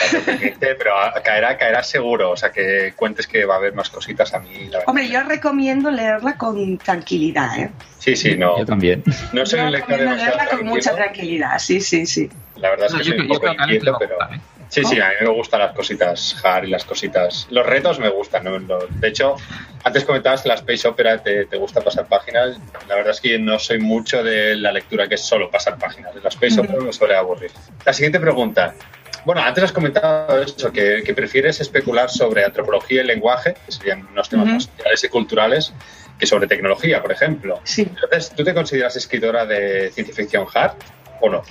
pero 0.61 0.93
caerá, 1.25 1.57
caerá 1.57 1.83
seguro, 1.83 2.31
o 2.33 2.37
sea 2.37 2.51
que 2.51 2.93
cuentes 2.95 3.27
que 3.27 3.45
va 3.45 3.55
a 3.55 3.57
haber 3.59 3.75
más 3.75 3.89
cositas 3.91 4.35
a 4.35 4.41
mí. 4.41 4.71
Hombre, 4.87 5.09
yo 5.09 5.23
recomiendo 5.23 5.91
leerla 5.91 6.37
con 6.37 6.79
tranquilidad, 6.79 7.59
¿eh? 7.59 7.71
Sí, 7.99 8.15
sí, 8.17 8.37
no. 8.37 8.59
Yo 8.59 8.67
también. 8.67 9.03
No 9.33 9.45
soy 9.47 9.61
un 9.61 9.73
lector 9.73 9.99
demasiado 9.99 10.37
leerla 10.37 10.57
con 10.57 10.67
mucha 10.67 10.95
tranquilidad, 10.95 11.59
sí, 11.59 11.81
sí, 11.81 12.07
sí. 12.07 12.29
La 12.57 12.71
verdad 12.71 12.89
es 12.89 12.95
que 12.95 13.05
soy 13.05 13.21
un 13.21 13.29
poco 13.29 13.53
inquieto, 13.53 13.97
pero... 13.99 14.17
¿eh? 14.23 14.41
Sí, 14.69 14.85
sí, 14.85 15.01
a 15.01 15.09
mí 15.09 15.15
me 15.23 15.31
gustan 15.31 15.61
las 15.61 15.73
cositas 15.73 16.37
hard 16.45 16.65
y 16.65 16.71
las 16.71 16.85
cositas... 16.85 17.47
Los 17.51 17.65
retos 17.65 17.99
me 17.99 18.11
gustan, 18.11 18.45
¿no? 18.45 18.59
De 18.59 19.09
hecho, 19.09 19.37
antes 19.83 20.05
comentabas 20.05 20.43
que 20.43 20.49
la 20.49 20.57
Space 20.57 20.87
Opera 20.87 21.23
te, 21.23 21.47
te, 21.47 21.57
gusta 21.57 21.81
pasar 21.81 22.07
páginas. 22.07 22.59
La 22.87 22.97
verdad 22.97 23.13
es 23.13 23.21
que 23.23 23.39
no 23.39 23.59
soy 23.59 23.79
mucho 23.79 24.23
de 24.23 24.57
la 24.57 24.71
lectura 24.71 25.09
que 25.09 25.15
es 25.15 25.23
solo 25.23 25.51
pasar 25.51 25.79
páginas. 25.79 26.15
La 26.23 26.29
Space 26.29 26.61
Opera 26.61 26.81
me 26.81 26.93
suele 26.93 27.17
aburrir. 27.17 27.51
La 27.87 27.95
siguiente 27.95 28.21
pregunta. 28.21 28.75
Bueno, 29.25 29.43
antes 29.43 29.65
has 29.65 29.73
comentado 29.73 30.41
eso, 30.43 30.73
que, 30.73 31.13
prefieres 31.15 31.61
especular 31.61 32.11
sobre 32.11 32.45
antropología 32.45 33.03
y 33.03 33.07
lenguaje, 33.07 33.55
que 33.67 33.73
serían 33.73 34.07
unos 34.11 34.29
temas 34.29 34.47
más 34.47 34.65
sociales 34.65 35.05
y 35.05 35.09
culturales, 35.09 35.73
que 36.19 36.27
sobre 36.27 36.47
tecnología, 36.47 37.03
por 37.03 37.13
ejemplo. 37.13 37.61
Sí. 37.65 37.83
Entonces, 37.83 38.33
¿tú 38.35 38.45
te 38.45 38.55
consideras 38.55 38.97
escritora 38.97 39.47
de 39.47 39.91
ciencia 39.93 40.15
ficción 40.15 40.47
hard 40.53 40.77
o 41.21 41.29
no? 41.31 41.43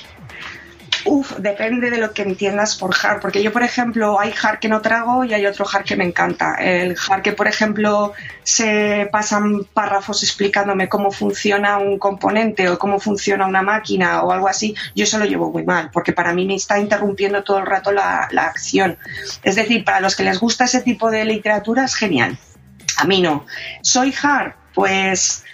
Uf, 1.10 1.38
depende 1.38 1.90
de 1.90 1.98
lo 2.00 2.12
que 2.12 2.22
entiendas 2.22 2.76
por 2.76 2.94
hard, 2.94 3.22
porque 3.22 3.42
yo, 3.42 3.54
por 3.54 3.64
ejemplo, 3.64 4.20
hay 4.20 4.34
hard 4.42 4.60
que 4.60 4.68
no 4.68 4.82
trago 4.82 5.24
y 5.24 5.34
hay 5.34 5.46
otro 5.46 5.66
hard 5.66 5.86
que 5.86 5.96
me 5.96 6.04
encanta. 6.04 6.56
El 6.56 6.98
hard 7.08 7.22
que, 7.22 7.32
por 7.32 7.48
ejemplo, 7.48 8.14
se 8.44 9.08
pasan 9.10 9.64
párrafos 9.74 10.22
explicándome 10.24 10.90
cómo 10.90 11.12
funciona 11.12 11.78
un 11.78 11.98
componente 11.98 12.68
o 12.68 12.78
cómo 12.78 13.00
funciona 13.00 13.48
una 13.48 13.62
máquina 13.62 14.22
o 14.24 14.34
algo 14.34 14.50
así, 14.50 14.76
yo 14.96 15.06
eso 15.06 15.18
lo 15.18 15.26
llevo 15.26 15.50
muy 15.50 15.64
mal, 15.64 15.92
porque 15.94 16.12
para 16.12 16.34
mí 16.34 16.46
me 16.46 16.56
está 16.56 16.78
interrumpiendo 16.78 17.42
todo 17.42 17.60
el 17.60 17.66
rato 17.66 17.94
la, 17.94 18.28
la 18.32 18.44
acción. 18.44 18.98
Es 19.44 19.56
decir, 19.56 19.86
para 19.86 20.02
los 20.02 20.14
que 20.16 20.24
les 20.24 20.40
gusta 20.40 20.66
ese 20.66 20.82
tipo 20.82 21.10
de 21.10 21.24
literatura 21.24 21.86
es 21.86 21.96
genial. 21.96 22.38
A 22.98 23.06
mí 23.06 23.22
no. 23.22 23.46
¿Soy 23.82 24.14
hard? 24.22 24.54
Pues 24.74 25.46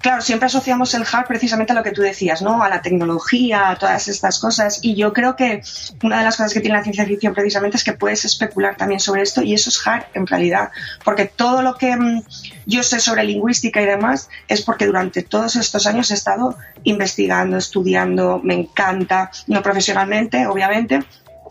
Claro, 0.00 0.22
siempre 0.22 0.46
asociamos 0.46 0.94
el 0.94 1.04
hard 1.10 1.26
precisamente 1.26 1.72
a 1.72 1.74
lo 1.74 1.82
que 1.82 1.90
tú 1.90 2.02
decías, 2.02 2.40
¿no? 2.42 2.62
A 2.62 2.68
la 2.68 2.82
tecnología, 2.82 3.70
a 3.70 3.76
todas 3.76 4.08
estas 4.08 4.38
cosas. 4.38 4.78
Y 4.82 4.94
yo 4.94 5.12
creo 5.12 5.34
que 5.34 5.62
una 6.02 6.18
de 6.18 6.24
las 6.24 6.36
cosas 6.36 6.52
que 6.52 6.60
tiene 6.60 6.76
la 6.76 6.82
ciencia 6.82 7.04
ficción 7.04 7.34
precisamente 7.34 7.76
es 7.76 7.84
que 7.84 7.92
puedes 7.92 8.24
especular 8.24 8.76
también 8.76 9.00
sobre 9.00 9.22
esto 9.22 9.42
y 9.42 9.54
eso 9.54 9.70
es 9.70 9.86
hard 9.86 10.04
en 10.14 10.26
realidad. 10.26 10.70
Porque 11.04 11.24
todo 11.24 11.62
lo 11.62 11.74
que 11.74 11.96
mm, 11.96 12.22
yo 12.66 12.82
sé 12.82 13.00
sobre 13.00 13.24
lingüística 13.24 13.82
y 13.82 13.86
demás 13.86 14.28
es 14.46 14.62
porque 14.62 14.86
durante 14.86 15.22
todos 15.22 15.56
estos 15.56 15.86
años 15.86 16.10
he 16.10 16.14
estado 16.14 16.56
investigando, 16.84 17.56
estudiando, 17.56 18.40
me 18.42 18.54
encanta, 18.54 19.30
no 19.46 19.62
profesionalmente, 19.62 20.46
obviamente, 20.46 21.02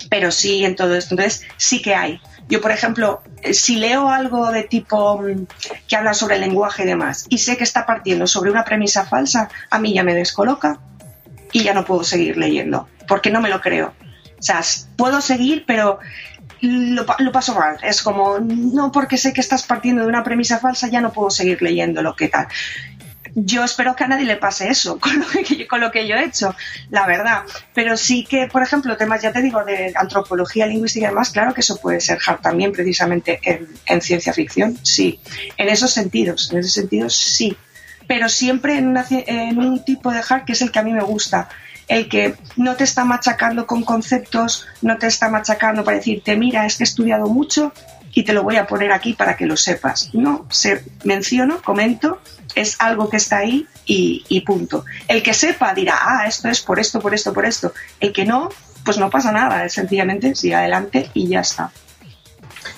pero 0.10 0.32
sí 0.32 0.64
en 0.64 0.76
todo 0.76 0.96
esto. 0.96 1.16
Entonces, 1.16 1.44
sí 1.58 1.82
que 1.82 1.96
hay. 1.96 2.22
Yo, 2.50 2.62
por 2.62 2.72
ejemplo, 2.72 3.22
eh, 3.42 3.54
si 3.54 3.76
leo 3.76 4.10
algo 4.10 4.52
de 4.52 4.64
tipo 4.64 5.22
mm, 5.22 5.48
que 5.88 5.96
habla 5.96 6.14
sobre 6.14 6.36
el 6.36 6.42
lenguaje 6.42 6.84
y 6.84 6.86
demás 6.86 7.26
y 7.30 7.40
sé 7.40 7.58
que 7.58 7.64
está 7.64 7.86
partiendo 7.86 8.28
sobre 8.28 8.52
una 8.52 8.64
premisa 8.64 9.06
falsa, 9.06 9.50
a 9.70 9.80
mí 9.80 9.94
ya 9.94 10.04
me 10.04 10.14
descoloca 10.14 10.80
y 11.52 11.64
ya 11.64 11.74
no 11.74 11.86
puedo 11.86 12.04
seguir 12.04 12.38
leyendo, 12.38 12.88
porque 13.08 13.32
no 13.32 13.42
me 13.42 13.50
lo 13.50 13.62
creo. 13.62 13.94
O 14.40 14.44
sea, 14.44 14.62
puedo 14.96 15.20
seguir, 15.22 15.64
pero 15.66 16.00
lo, 16.62 17.32
paso 17.32 17.56
mal. 17.56 17.78
Es 17.82 18.02
como, 18.02 18.40
no 18.40 18.92
porque 18.92 19.18
sé 19.18 19.34
que 19.34 19.42
estás 19.42 19.64
partiendo 19.64 20.04
de 20.04 20.08
una 20.08 20.24
premisa 20.24 20.60
falsa, 20.60 20.88
ya 20.88 21.02
no 21.02 21.12
puedo 21.12 21.30
seguir 21.30 21.62
leyendo 21.62 22.02
lo 22.02 22.16
que 22.16 22.28
tal. 22.28 22.48
Yo 23.40 23.64
espero 23.64 23.96
que 23.96 24.04
a 24.04 24.08
nadie 24.08 24.26
le 24.26 24.36
pase 24.36 24.68
eso 24.68 25.00
con 25.00 25.20
lo 25.20 25.28
que, 25.28 25.68
con 25.68 25.80
lo 25.80 25.92
que 25.92 26.08
yo 26.08 26.16
he 26.16 26.26
hecho, 26.26 26.56
la 26.90 27.06
verdad. 27.06 27.44
Pero 27.74 27.96
sí 27.96 28.26
que, 28.26 28.48
por 28.48 28.64
ejemplo, 28.64 28.98
temas, 28.98 29.22
ya 29.22 29.32
te 29.32 29.42
digo, 29.42 29.64
de 29.64 29.94
antropología, 29.96 30.66
lingüística 30.66 31.06
y 31.06 31.10
demás, 31.10 31.30
claro 31.30 31.54
que 31.54 31.62
eso 31.62 31.78
puede 31.78 32.02
ser 32.02 32.18
hard 32.26 32.42
también 32.42 32.72
precisamente 32.72 33.40
en, 33.86 34.02
ciencia 34.02 34.34
ficción, 34.34 34.78
sí. 34.84 35.20
En 35.56 35.70
esos 35.70 35.92
sentidos, 35.92 36.52
en 36.52 36.60
esos 36.60 36.74
sentidos 36.74 37.16
sí. 37.16 37.56
Pero 38.08 38.28
siempre 38.30 38.78
en, 38.78 38.98
en 39.10 39.60
un 39.60 39.84
tipo 39.84 40.12
de 40.12 40.22
hard 40.28 40.46
que 40.46 40.54
es 40.54 40.62
el 40.62 40.72
que 40.72 40.80
a 40.80 40.84
mí 40.84 40.94
me 40.94 41.04
gusta 41.04 41.50
el 41.88 42.10
que 42.10 42.36
no 42.58 42.76
te 42.76 42.84
está 42.84 43.06
machacando 43.06 43.66
con 43.66 43.84
conceptos, 43.84 44.68
no 44.82 44.98
te 44.98 45.08
está 45.08 45.30
machacando 45.30 45.86
para 45.86 45.96
decirte, 45.96 46.36
mira, 46.36 46.66
es 46.66 46.76
que 46.76 46.84
he 46.84 46.86
estudiado 46.86 47.28
mucho 47.28 47.72
y 48.18 48.24
te 48.24 48.34
lo 48.34 48.42
voy 48.42 48.56
a 48.56 48.66
poner 48.66 48.92
aquí 48.92 49.14
para 49.14 49.38
que 49.38 49.46
lo 49.46 49.56
sepas. 49.56 50.10
No, 50.16 50.48
se 50.50 50.82
menciono, 51.04 51.62
comento, 51.62 52.20
es 52.56 52.76
algo 52.80 53.12
que 53.12 53.18
está 53.18 53.38
ahí 53.38 53.68
y, 53.86 54.42
punto. 54.42 54.86
El 55.08 55.22
que 55.22 55.36
sepa 55.36 55.76
dirá, 55.76 56.00
ah, 56.02 56.26
esto 56.28 56.50
es 56.50 56.62
por 56.62 56.80
esto, 56.80 57.00
por 57.00 57.14
esto, 57.14 57.32
por 57.32 57.46
esto. 57.46 57.74
El 58.00 58.14
que 58.14 58.26
no, 58.26 58.50
pues 58.84 58.98
no 58.98 59.12
pasa 59.12 59.32
nada, 59.32 59.66
es 59.66 59.74
sencillamente 59.74 60.34
sigue 60.34 60.56
adelante 60.56 61.12
y 61.14 61.28
ya 61.28 61.42
está. 61.42 61.70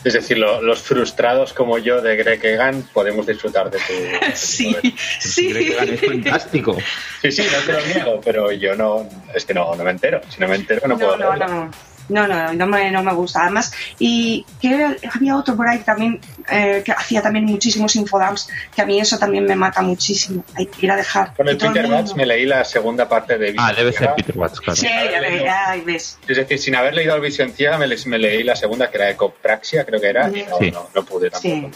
Es 0.03 0.11
decir, 0.11 0.37
los 0.37 0.81
frustrados 0.81 1.53
como 1.53 1.77
yo 1.77 2.01
de 2.01 2.17
Greg 2.17 2.43
Egan 2.43 2.83
podemos 2.93 3.25
disfrutar 3.25 3.71
de 3.71 3.77
tu. 3.77 3.93
sí, 4.35 4.75
sí. 5.21 5.53
Greg 5.53 5.71
Egan 5.71 5.89
es 5.93 6.01
fantástico. 6.01 6.77
Sí, 7.21 7.31
sí, 7.31 7.47
no 7.49 7.59
te 7.59 7.71
lo 7.71 7.85
niego, 7.85 8.21
pero 8.21 8.51
yo 8.51 8.75
no. 8.75 9.07
Es 9.33 9.45
que 9.45 9.53
no, 9.53 9.73
no 9.73 9.85
me 9.85 9.91
entero. 9.91 10.19
Si 10.27 10.37
no 10.41 10.49
me 10.49 10.57
entero, 10.57 10.85
no, 10.85 10.97
puedo. 10.97 11.15
No, 11.15 11.33
no. 11.37 11.47
No, 11.47 11.71
no, 12.09 12.53
no 12.53 12.67
me, 12.67 12.91
no 12.91 13.03
me 13.03 13.13
gusta. 13.13 13.43
Además, 13.43 13.71
y 13.97 14.45
que 14.61 14.97
había 15.13 15.37
otro 15.37 15.55
por 15.55 15.67
ahí 15.67 15.79
también 15.79 16.19
eh, 16.51 16.81
que 16.83 16.91
hacía 16.91 17.21
también 17.21 17.45
muchísimos 17.45 17.95
infodumps, 17.95 18.49
que 18.75 18.81
a 18.81 18.85
mí 18.85 18.99
eso 18.99 19.17
también 19.17 19.45
me 19.45 19.55
mata 19.55 19.81
muchísimo. 19.81 20.43
Hay 20.55 20.65
que 20.65 20.85
ir 20.85 20.91
a 20.91 20.95
dejar. 20.95 21.33
Con 21.35 21.47
el 21.47 21.57
Peter 21.57 21.85
Watts 21.85 22.15
me 22.15 22.25
leí 22.25 22.45
la 22.45 22.65
segunda 22.65 23.07
parte 23.07 23.37
de 23.37 23.51
Visión 23.51 23.69
Ah, 23.69 23.73
debe 23.73 23.93
ser 23.93 24.13
Peter 24.15 24.37
Watts, 24.37 24.59
claro. 24.59 24.75
Sí, 24.75 24.87
ya, 24.87 25.75
ves. 25.85 26.17
Es 26.27 26.37
decir, 26.37 26.59
sin 26.59 26.75
haber 26.75 26.93
leído 26.93 27.15
el 27.15 27.21
Visión 27.21 27.51
Ciega, 27.51 27.77
me, 27.77 27.87
me, 27.87 28.19
leí 28.19 28.43
la 28.43 28.55
segunda, 28.55 28.89
que 28.89 28.97
era 28.97 29.09
Ecopraxia, 29.09 29.85
creo 29.85 30.01
que 30.01 30.07
era, 30.07 30.29
y 30.29 30.43
no, 30.43 30.59
no, 30.71 30.89
no, 30.93 31.05
pude 31.05 31.29
tampoco. 31.29 31.55
Sí. 31.55 31.71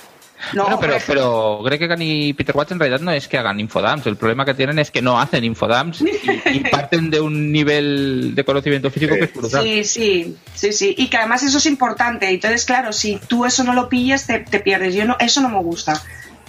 No, 0.53 0.79
pero, 0.79 0.97
pero 1.07 1.63
Greg 1.63 1.83
Egan 1.83 2.01
y 2.01 2.33
Peter 2.33 2.55
Watts 2.55 2.71
en 2.71 2.79
realidad 2.79 2.99
no 2.99 3.11
es 3.11 3.27
que 3.27 3.37
hagan 3.37 3.59
infodams. 3.59 4.05
El 4.05 4.17
problema 4.17 4.45
que 4.45 4.53
tienen 4.53 4.79
es 4.79 4.91
que 4.91 5.01
no 5.01 5.19
hacen 5.19 5.43
infodams 5.43 6.01
y, 6.01 6.59
parten 6.71 7.09
de 7.09 7.21
un 7.21 7.51
nivel 7.51 8.33
de 8.35 8.43
conocimiento 8.43 8.91
físico 8.91 9.15
que 9.15 9.25
es 9.25 9.33
brutal. 9.33 9.63
Sí, 9.63 9.83
sí, 9.83 10.37
sí, 10.53 10.73
sí. 10.73 10.95
Y 10.97 11.07
que 11.07 11.17
además 11.17 11.43
eso 11.43 11.57
es 11.57 11.65
importante. 11.65 12.29
Entonces, 12.29 12.65
claro, 12.65 12.93
si 12.93 13.17
tú 13.27 13.45
eso 13.45 13.63
no 13.63 13.73
lo 13.73 13.89
pillas, 13.89 14.27
te, 14.27 14.39
te 14.39 14.59
pierdes. 14.59 14.93
Yo 14.93 15.05
no, 15.05 15.15
eso 15.19 15.41
no 15.41 15.49
me 15.49 15.59
gusta. 15.59 16.01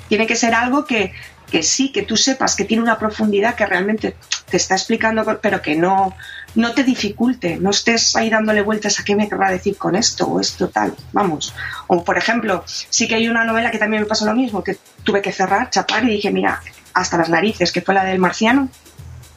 Tiene 0.08 0.26
que 0.26 0.36
ser 0.36 0.54
algo 0.54 0.84
que, 0.84 1.12
que 1.50 1.62
sí, 1.62 1.92
que 1.92 2.02
tú 2.02 2.16
sepas 2.16 2.56
que 2.56 2.64
tiene 2.64 2.82
una 2.82 2.98
profundidad 2.98 3.54
que 3.54 3.66
realmente 3.66 4.16
te 4.50 4.56
está 4.56 4.74
explicando, 4.74 5.24
pero 5.40 5.62
que 5.62 5.76
no, 5.76 6.14
no 6.54 6.72
te 6.72 6.84
dificulte, 6.84 7.56
no 7.56 7.70
estés 7.70 8.14
ahí 8.16 8.30
dándole 8.30 8.62
vueltas 8.62 9.00
a 9.00 9.04
qué 9.04 9.16
me 9.16 9.28
querrá 9.28 9.50
decir 9.50 9.76
con 9.76 9.96
esto 9.96 10.26
o 10.26 10.40
esto 10.40 10.68
tal, 10.68 10.94
vamos. 11.12 11.54
O 11.86 12.04
por 12.04 12.16
ejemplo, 12.16 12.62
sí 12.66 13.08
que 13.08 13.16
hay 13.16 13.28
una 13.28 13.44
novela 13.44 13.70
que 13.70 13.78
también 13.78 14.02
me 14.02 14.08
pasó 14.08 14.24
lo 14.24 14.34
mismo, 14.34 14.62
que 14.62 14.78
tuve 15.02 15.20
que 15.20 15.32
cerrar, 15.32 15.70
chapar 15.70 16.04
y 16.04 16.12
dije, 16.12 16.30
mira, 16.30 16.60
hasta 16.92 17.16
las 17.18 17.28
narices, 17.28 17.72
que 17.72 17.80
fue 17.80 17.94
la 17.94 18.04
del 18.04 18.18
marciano. 18.18 18.68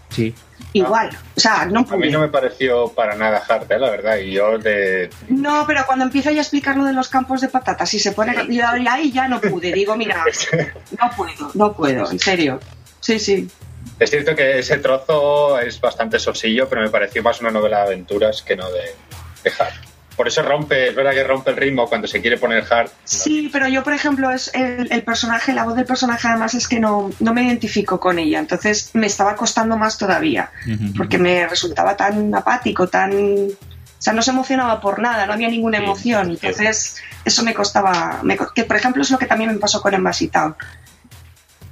Sí. 0.09 0.33
Igual, 0.73 1.09
o 1.35 1.39
sea, 1.39 1.65
no 1.65 1.85
A 1.89 1.97
mí 1.97 2.09
no 2.09 2.19
me 2.19 2.27
pareció 2.27 2.89
para 2.89 3.15
nada 3.15 3.41
hard, 3.47 3.71
¿eh? 3.71 3.79
la 3.79 3.89
verdad, 3.89 4.17
y 4.17 4.31
yo 4.31 4.57
de... 4.57 5.09
No, 5.29 5.65
pero 5.65 5.85
cuando 5.85 6.05
empiezo 6.05 6.29
ya 6.31 6.39
a 6.39 6.41
explicar 6.41 6.75
lo 6.75 6.85
de 6.85 6.93
los 6.93 7.09
campos 7.09 7.41
de 7.41 7.47
patatas 7.47 7.93
y 7.93 7.99
se 7.99 8.11
pone... 8.11 8.35
Y 8.49 8.59
ahí 8.59 9.11
ya 9.11 9.27
no 9.27 9.39
pude, 9.39 9.71
digo, 9.71 9.95
mira, 9.95 10.23
no 10.99 11.09
puedo, 11.15 11.51
no 11.53 11.73
puedo, 11.73 12.11
en 12.11 12.19
serio. 12.19 12.59
Sí, 12.99 13.19
sí. 13.19 13.49
Es 13.99 14.11
cierto 14.11 14.35
que 14.35 14.59
ese 14.59 14.77
trozo 14.77 15.59
es 15.59 15.81
bastante 15.81 16.19
sosillo, 16.19 16.69
pero 16.69 16.81
me 16.81 16.89
pareció 16.89 17.23
más 17.23 17.41
una 17.41 17.51
novela 17.51 17.79
de 17.79 17.83
aventuras 17.87 18.43
que 18.43 18.55
no 18.55 18.69
de, 18.69 18.93
de 19.43 19.51
hard. 19.57 19.73
Por 20.15 20.27
eso 20.27 20.41
rompe, 20.41 20.89
es 20.89 20.95
verdad 20.95 21.11
que 21.11 21.23
rompe 21.23 21.51
el 21.51 21.57
ritmo 21.57 21.87
cuando 21.87 22.07
se 22.07 22.21
quiere 22.21 22.37
poner 22.37 22.65
hard. 22.67 22.89
Sí, 23.03 23.49
pero 23.53 23.67
yo, 23.67 23.83
por 23.83 23.93
ejemplo, 23.93 24.31
es 24.31 24.51
el, 24.53 25.03
personaje, 25.03 25.53
la 25.53 25.63
voz 25.63 25.75
del 25.75 25.85
personaje 25.85 26.27
además 26.27 26.55
es 26.55 26.67
que 26.67 26.79
no, 26.79 27.11
no 27.19 27.33
me 27.35 27.43
identifico 27.43 27.99
con 27.99 28.17
ella, 28.17 28.39
entonces 28.39 28.89
me 28.93 29.05
estaba 29.05 29.35
costando 29.35 29.77
más 29.77 29.97
todavía, 29.99 30.51
porque 30.97 31.19
me 31.19 31.47
resultaba 31.47 31.95
tan 31.95 32.33
apático, 32.33 32.87
tan... 32.87 33.11
O 33.13 34.01
sea, 34.01 34.13
no 34.13 34.21
se 34.21 34.29
emocionaba 34.29 34.79
por 34.79 34.99
nada, 34.99 35.25
no 35.25 35.33
había 35.33 35.49
ninguna 35.49 35.79
emoción, 35.79 36.31
entonces 36.31 36.97
eso 37.23 37.43
me 37.43 37.53
costaba... 37.53 38.21
que, 38.55 38.63
por 38.63 38.75
ejemplo, 38.75 39.03
es 39.03 39.11
lo 39.11 39.19
que 39.19 39.25
también 39.27 39.51
me 39.51 39.57
pasó 39.59 39.81
con 39.81 39.93
Embassy 39.93 40.29
Town 40.29 40.55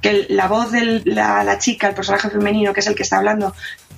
que 0.00 0.26
la 0.28 0.48
voz 0.48 0.72
de 0.72 1.02
la, 1.04 1.58
chica, 1.58 1.88
el 1.88 1.94
personaje 1.94 2.30
femenino, 2.30 2.72
que 2.72 2.80
es 2.80 2.86
el 2.86 2.94
que 2.94 3.02
está 3.02 3.18
hablando, 3.18 3.54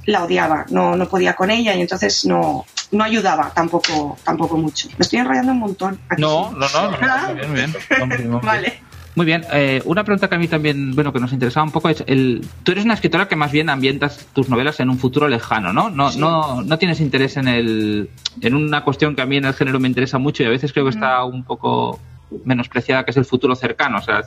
la 0.07 0.25
odiaba, 0.25 0.65
no, 0.71 0.97
no 0.97 1.09
podía 1.09 1.35
con 1.35 1.51
ella 1.51 1.75
y 1.75 1.81
entonces 1.81 2.25
no, 2.25 2.65
no 2.93 3.05
ayudaba 3.05 3.53
tampoco, 3.55 4.17
tampoco 4.25 4.57
mucho. 4.57 4.89
Me 4.97 5.03
estoy 5.03 5.19
enrollando 5.19 5.53
un 5.53 5.59
montón. 5.59 6.01
no, 6.17 6.51
no, 6.53 6.69
no, 6.69 6.97
ah. 7.03 7.35
muy 7.35 7.55
bien, 7.55 7.75
bien. 8.09 8.41
vale. 8.43 8.89
Muy 9.19 9.27
bien, 9.27 9.45
eh, 9.53 9.83
una 9.85 10.05
pregunta 10.05 10.29
que 10.29 10.37
a 10.37 10.39
mí 10.39 10.47
también, 10.47 10.95
bueno, 10.95 11.13
que 11.13 11.19
nos 11.19 11.33
interesaba 11.33 11.65
un 11.65 11.73
poco 11.73 11.89
es, 11.89 12.05
el, 12.07 12.47
tú 12.63 12.71
eres 12.71 12.85
una 12.85 12.95
escritora 12.95 13.27
que 13.27 13.35
más 13.35 13.51
bien 13.51 13.69
ambientas 13.69 14.29
tus 14.33 14.49
novelas 14.49 14.79
en 14.79 14.91
un 14.91 14.97
futuro 14.97 15.27
lejano, 15.27 15.73
¿no? 15.73 15.91
No, 15.91 16.13
no, 16.13 16.63
no 16.63 16.79
tienes 16.79 17.01
interés 17.01 17.37
en 17.37 17.49
el, 17.49 18.11
en 18.41 18.55
una 18.55 18.85
cuestión 18.85 19.17
que 19.17 19.23
a 19.23 19.27
mí 19.27 19.37
en 19.37 19.47
el 19.47 19.55
género 19.55 19.81
me 19.81 19.89
interesa 19.89 20.19
mucho 20.19 20.45
y 20.45 20.47
a 20.47 20.51
veces 20.51 20.73
creo 20.73 20.85
que 20.85 20.93
está 20.93 21.25
un 21.25 21.43
poco 21.43 21.99
menospreciada 22.45 23.05
que 23.05 23.11
es 23.11 23.17
el 23.17 23.25
futuro 23.25 23.55
cercano, 23.57 23.99
o 23.99 24.03
sea, 24.03 24.23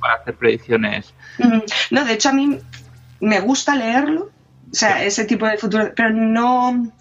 para 0.00 0.14
hacer 0.14 0.34
predicciones. 0.34 1.14
No, 1.90 2.04
de 2.04 2.12
hecho 2.12 2.30
a 2.30 2.32
mí 2.32 2.58
me 3.20 3.40
gusta 3.40 3.74
leerlo, 3.74 4.30
o 4.70 4.74
sea, 4.74 5.04
ese 5.04 5.24
tipo 5.24 5.46
de 5.46 5.58
futuro, 5.58 5.92
pero 5.94 6.10
no, 6.10 6.92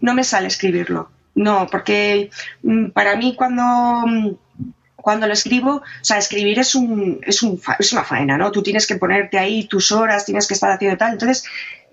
no 0.00 0.14
me 0.14 0.24
sale 0.24 0.48
escribirlo. 0.48 1.10
No, 1.36 1.66
porque 1.68 2.30
mm, 2.62 2.90
para 2.90 3.16
mí 3.16 3.34
cuando 3.34 4.38
cuando 5.04 5.26
lo 5.26 5.34
escribo, 5.34 5.76
o 5.76 5.82
sea, 6.00 6.16
escribir 6.16 6.58
es, 6.58 6.74
un, 6.74 7.20
es, 7.26 7.42
un, 7.42 7.60
es 7.78 7.92
una 7.92 8.04
faena, 8.04 8.38
¿no? 8.38 8.50
Tú 8.50 8.62
tienes 8.62 8.86
que 8.86 8.96
ponerte 8.96 9.38
ahí 9.38 9.64
tus 9.64 9.92
horas, 9.92 10.24
tienes 10.24 10.48
que 10.48 10.54
estar 10.54 10.70
haciendo 10.70 10.96
tal. 10.96 11.12
Entonces, 11.12 11.44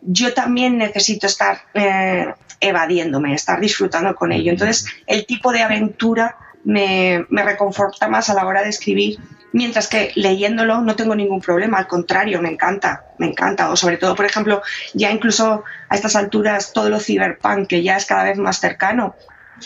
yo 0.01 0.33
también 0.33 0.77
necesito 0.77 1.27
estar 1.27 1.59
eh, 1.73 2.33
evadiéndome, 2.61 3.33
estar 3.33 3.59
disfrutando 3.59 4.15
con 4.15 4.31
ello. 4.31 4.53
Entonces, 4.53 4.85
el 5.07 5.25
tipo 5.25 5.51
de 5.51 5.61
aventura 5.61 6.37
me, 6.63 7.25
reconforta 7.29 8.07
más 8.07 8.29
a 8.29 8.33
la 8.33 8.45
hora 8.45 8.63
de 8.63 8.69
escribir, 8.69 9.19
mientras 9.53 9.87
que 9.87 10.11
leyéndolo 10.15 10.81
no 10.81 10.95
tengo 10.95 11.15
ningún 11.15 11.41
problema, 11.41 11.77
al 11.77 11.87
contrario, 11.87 12.41
me 12.41 12.49
encanta, 12.49 13.05
me 13.17 13.27
encanta. 13.27 13.69
O 13.71 13.75
sobre 13.75 13.97
todo, 13.97 14.15
por 14.15 14.25
ejemplo, 14.25 14.61
ya 14.93 15.11
incluso 15.11 15.63
a 15.89 15.95
estas 15.95 16.15
alturas 16.15 16.73
todo 16.73 16.89
lo 16.89 16.99
cyberpunk, 16.99 17.67
que 17.67 17.83
ya 17.83 17.97
es 17.97 18.05
cada 18.05 18.23
vez 18.23 18.37
más 18.37 18.59
cercano. 18.59 19.15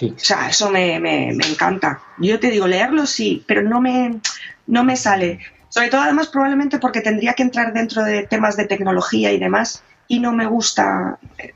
O 0.02 0.20
sea, 0.20 0.50
eso 0.50 0.70
me, 0.70 1.00
me, 1.00 1.30
encanta. 1.30 2.02
Yo 2.18 2.40
te 2.40 2.50
digo, 2.50 2.68
leerlo 2.68 3.06
sí, 3.06 3.44
pero 3.48 3.62
no 3.62 3.80
me, 3.80 4.20
no 4.68 4.84
me 4.84 4.98
sale. 4.98 5.40
Sobre 5.70 5.88
todo, 5.88 6.02
además, 6.02 6.28
probablemente 6.28 6.80
porque 6.80 7.02
tendría 7.02 7.34
que 7.34 7.44
entrar 7.44 7.74
dentro 7.74 8.04
de 8.04 8.28
temas 8.28 8.58
de 8.58 8.66
tecnología 8.66 9.32
y 9.32 9.40
demás, 9.40 9.84
y 10.08 10.20
no 10.20 10.34
me 10.34 10.46
gusta, 10.46 11.18
eh, 11.38 11.54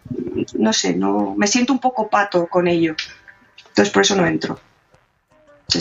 no 0.53 0.73
sé, 0.73 0.95
no 0.95 1.35
me 1.37 1.47
siento 1.47 1.73
un 1.73 1.79
poco 1.79 2.09
pato 2.09 2.47
con 2.47 2.67
ello. 2.67 2.95
Entonces, 3.67 3.93
por 3.93 4.03
eso 4.03 4.15
no 4.15 4.25
entro. 4.25 4.59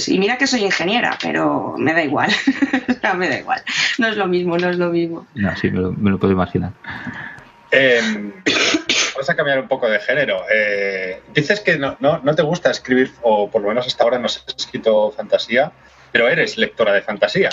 Y 0.07 0.19
mira 0.19 0.37
que 0.37 0.47
soy 0.47 0.65
ingeniera, 0.65 1.17
pero 1.21 1.75
me 1.79 1.93
da 1.93 2.03
igual. 2.03 2.31
no, 3.03 3.15
me 3.15 3.29
da 3.29 3.39
igual. 3.39 3.63
No 3.99 4.09
es 4.09 4.17
lo 4.17 4.27
mismo, 4.27 4.59
no 4.59 4.71
es 4.71 4.77
lo 4.77 4.91
mismo. 4.91 5.27
No, 5.35 5.57
sí, 5.57 5.71
me 5.71 6.11
lo, 6.11 6.19
puedo 6.19 6.33
imaginar. 6.33 6.73
Eh, 7.71 8.01
vamos 9.15 9.31
a 9.31 9.35
cambiar 9.35 9.61
un 9.61 9.69
poco 9.69 9.89
de 9.89 9.99
género. 10.01 10.43
Eh, 10.53 11.23
dices 11.33 11.61
que 11.61 11.79
no, 11.79 11.97
no, 12.01 12.35
te 12.35 12.43
gusta 12.43 12.71
escribir, 12.71 13.13
o 13.23 13.51
por 13.51 13.63
lo 13.63 13.69
menos 13.69 13.87
hasta 13.87 14.05
ahora 14.05 14.19
no 14.19 14.27
has 14.27 14.45
escrito 14.57 15.11
fantasía, 15.13 15.73
pero 16.13 16.29
eres 16.29 16.59
lectora 16.59 16.93
de 16.93 17.03
fantasía. 17.03 17.51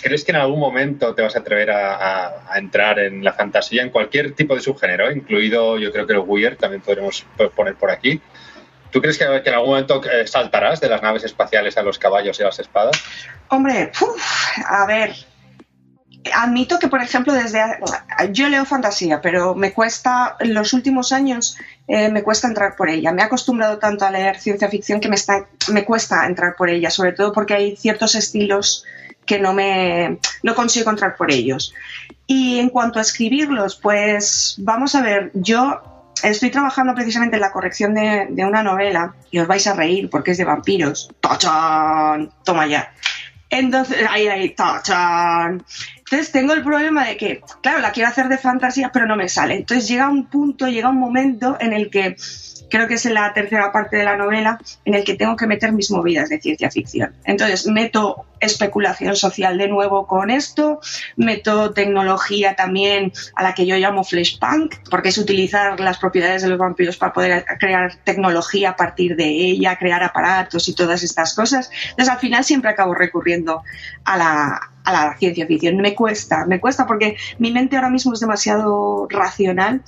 ¿Crees 0.00 0.24
que 0.24 0.32
en 0.32 0.36
algún 0.36 0.60
momento 0.60 1.14
te 1.14 1.22
vas 1.22 1.36
a 1.36 1.40
atrever 1.40 1.70
a, 1.70 2.56
entrar 2.56 2.98
en 2.98 3.24
la 3.24 3.32
fantasía 3.32 3.82
en 3.82 3.90
cualquier 3.90 4.32
tipo 4.32 4.54
de 4.54 4.60
subgénero, 4.60 5.10
incluido 5.10 5.78
yo 5.78 5.92
creo 5.92 6.06
que 6.06 6.12
el 6.12 6.20
weird 6.20 6.56
también 6.56 6.82
podremos 6.82 7.24
poner 7.54 7.74
por 7.74 7.90
aquí? 7.90 8.20
¿Tú 8.96 9.02
crees 9.02 9.18
que, 9.18 9.24
en 9.24 9.54
algún 9.54 9.68
momento 9.68 10.00
eh, 10.10 10.26
saltarás 10.26 10.80
de 10.80 10.88
las 10.88 11.02
naves 11.02 11.22
espaciales 11.22 11.76
a 11.76 11.82
los 11.82 11.98
caballos 11.98 12.40
y 12.40 12.42
a 12.42 12.46
las 12.46 12.58
espadas? 12.58 12.96
Hombre, 13.48 13.92
a 14.66 14.86
ver, 14.86 15.14
admito 16.32 16.78
que, 16.78 16.88
por 16.88 17.02
ejemplo, 17.02 17.34
desde 17.34 17.60
yo 18.30 18.48
leo 18.48 18.64
fantasía, 18.64 19.20
pero 19.20 19.54
me 19.54 19.74
cuesta, 19.74 20.36
en 20.40 20.54
los 20.54 20.72
últimos 20.72 21.12
años, 21.12 21.58
eh, 21.86 22.08
me 22.08 22.22
cuesta 22.22 22.48
entrar 22.48 22.74
por 22.74 22.88
ella. 22.88 23.12
Me 23.12 23.20
he 23.20 23.26
acostumbrado 23.26 23.76
tanto 23.78 24.06
a 24.06 24.10
leer 24.10 24.40
ciencia 24.40 24.70
ficción 24.70 24.98
que 24.98 25.10
me, 25.10 25.16
está, 25.16 25.46
me 25.68 25.84
cuesta 25.84 26.24
entrar 26.24 26.56
por 26.56 26.70
ella, 26.70 26.88
sobre 26.88 27.12
todo 27.12 27.34
porque 27.34 27.52
hay 27.52 27.76
ciertos 27.76 28.14
estilos 28.14 28.82
que 29.26 29.38
no 29.38 29.52
me 29.52 30.20
no 30.42 30.54
consigo 30.54 30.88
entrar 30.88 31.16
por 31.16 31.30
ellos. 31.30 31.74
Y 32.26 32.60
en 32.60 32.70
cuanto 32.70 32.98
a 32.98 33.02
escribirlos, 33.02 33.76
pues 33.76 34.54
vamos 34.56 34.94
a 34.94 35.02
ver, 35.02 35.32
yo 35.34 35.95
estoy 36.22 36.50
trabajando 36.50 36.94
precisamente 36.94 37.36
en 37.36 37.42
la 37.42 37.52
corrección 37.52 37.94
de, 37.94 38.28
una 38.44 38.62
novela 38.62 39.14
y 39.30 39.38
os 39.38 39.46
vais 39.46 39.66
a 39.66 39.74
reír 39.74 40.08
porque 40.10 40.32
es 40.32 40.38
de 40.38 40.44
vampiros. 40.44 41.10
¡Tachan! 41.20 42.30
Toma 42.44 42.66
ya. 42.66 42.92
Entonces, 43.50 43.98
ahí, 44.08 44.26
ahí, 44.26 44.50
¡tachan! 44.50 45.64
Entonces 46.08 46.30
tengo 46.30 46.52
el 46.52 46.62
problema 46.62 47.04
de 47.04 47.16
que, 47.16 47.40
claro, 47.62 47.80
la 47.80 47.90
quiero 47.90 48.08
hacer 48.08 48.28
de 48.28 48.38
fantasía, 48.38 48.90
pero 48.92 49.06
no 49.06 49.16
me 49.16 49.28
sale. 49.28 49.56
Entonces 49.56 49.88
llega 49.88 50.08
un 50.08 50.26
punto, 50.26 50.68
llega 50.68 50.88
un 50.88 51.00
momento 51.00 51.56
en 51.60 51.72
el 51.72 51.90
que 51.90 52.16
creo 52.70 52.86
que 52.86 52.94
es 52.94 53.06
en 53.06 53.14
la 53.14 53.32
tercera 53.32 53.72
parte 53.72 53.96
de 53.96 54.04
la 54.04 54.16
novela, 54.16 54.60
en 54.84 54.94
el 54.94 55.04
que 55.04 55.14
tengo 55.14 55.36
que 55.36 55.46
meter 55.46 55.72
mis 55.72 55.90
movidas 55.90 56.28
de 56.28 56.40
ciencia 56.40 56.70
ficción. 56.70 57.14
Entonces 57.24 57.66
meto 57.66 58.24
especulación 58.38 59.16
social 59.16 59.58
de 59.58 59.68
nuevo 59.68 60.06
con 60.06 60.30
esto, 60.30 60.80
meto 61.16 61.72
tecnología 61.72 62.54
también 62.54 63.12
a 63.34 63.42
la 63.42 63.54
que 63.54 63.66
yo 63.66 63.76
llamo 63.76 64.04
flashpunk, 64.04 64.74
porque 64.90 65.08
es 65.08 65.18
utilizar 65.18 65.80
las 65.80 65.98
propiedades 65.98 66.42
de 66.42 66.48
los 66.48 66.58
vampiros 66.58 66.96
para 66.96 67.12
poder 67.12 67.44
crear 67.58 67.96
tecnología 68.04 68.70
a 68.70 68.76
partir 68.76 69.16
de 69.16 69.26
ella, 69.26 69.76
crear 69.76 70.02
aparatos 70.02 70.68
y 70.68 70.74
todas 70.74 71.02
estas 71.02 71.34
cosas. 71.34 71.70
Entonces 71.90 72.12
al 72.12 72.20
final 72.20 72.44
siempre 72.44 72.70
acabo 72.70 72.94
recurriendo 72.94 73.62
a 74.04 74.16
la, 74.16 74.60
a 74.86 74.92
la 74.92 75.18
ciencia 75.18 75.46
ficción. 75.46 75.76
Me 75.76 75.94
cuesta, 75.94 76.46
me 76.46 76.60
cuesta 76.60 76.86
porque 76.86 77.16
mi 77.38 77.50
mente 77.52 77.76
ahora 77.76 77.90
mismo 77.90 78.14
es 78.14 78.20
demasiado 78.20 79.06
racional 79.10 79.82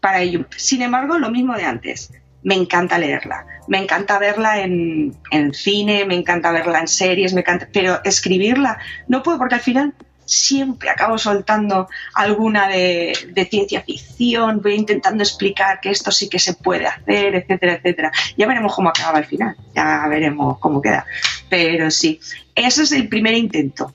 para 0.00 0.20
ello. 0.20 0.44
Sin 0.56 0.82
embargo, 0.82 1.18
lo 1.18 1.30
mismo 1.30 1.54
de 1.54 1.64
antes. 1.64 2.12
Me 2.42 2.54
encanta 2.54 2.96
leerla, 2.98 3.44
me 3.66 3.78
encanta 3.78 4.20
verla 4.20 4.60
en, 4.60 5.16
cine, 5.52 6.04
me 6.04 6.14
encanta 6.14 6.52
verla 6.52 6.78
en 6.78 6.86
series, 6.86 7.32
me 7.34 7.40
encanta, 7.40 7.68
pero 7.72 7.98
escribirla 8.04 8.78
no 9.08 9.24
puedo 9.24 9.36
porque 9.36 9.56
al 9.56 9.62
final 9.62 9.94
siempre 10.26 10.90
acabo 10.90 11.18
soltando 11.18 11.88
alguna 12.14 12.68
de, 12.68 13.48
ciencia 13.50 13.80
ficción, 13.80 14.60
voy 14.60 14.74
intentando 14.74 15.24
explicar 15.24 15.80
que 15.80 15.90
esto 15.90 16.12
sí 16.12 16.28
que 16.28 16.38
se 16.38 16.54
puede 16.54 16.86
hacer, 16.86 17.34
etcétera, 17.34 17.74
etcétera. 17.74 18.12
Ya 18.36 18.46
veremos 18.46 18.74
cómo 18.74 18.90
acaba 18.90 19.18
al 19.18 19.24
final, 19.24 19.56
ya 19.74 20.06
veremos 20.08 20.58
cómo 20.58 20.80
queda. 20.80 21.04
Pero 21.48 21.90
sí, 21.90 22.20
ese 22.54 22.82
es 22.82 22.92
el 22.92 23.08
primer 23.08 23.34
intento. 23.34 23.92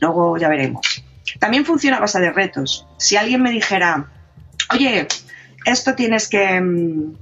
Luego 0.00 0.36
ya 0.36 0.48
veremos. 0.48 1.04
También 1.38 1.64
funciona 1.64 1.98
a 1.98 2.00
base 2.00 2.20
de 2.20 2.32
retos. 2.32 2.86
Si 2.98 3.16
alguien 3.16 3.42
me 3.42 3.50
dijera, 3.50 4.06
oye, 4.72 5.06
esto 5.64 5.94
tienes 5.94 6.28
que... 6.28 6.60
Mm, 6.60 7.14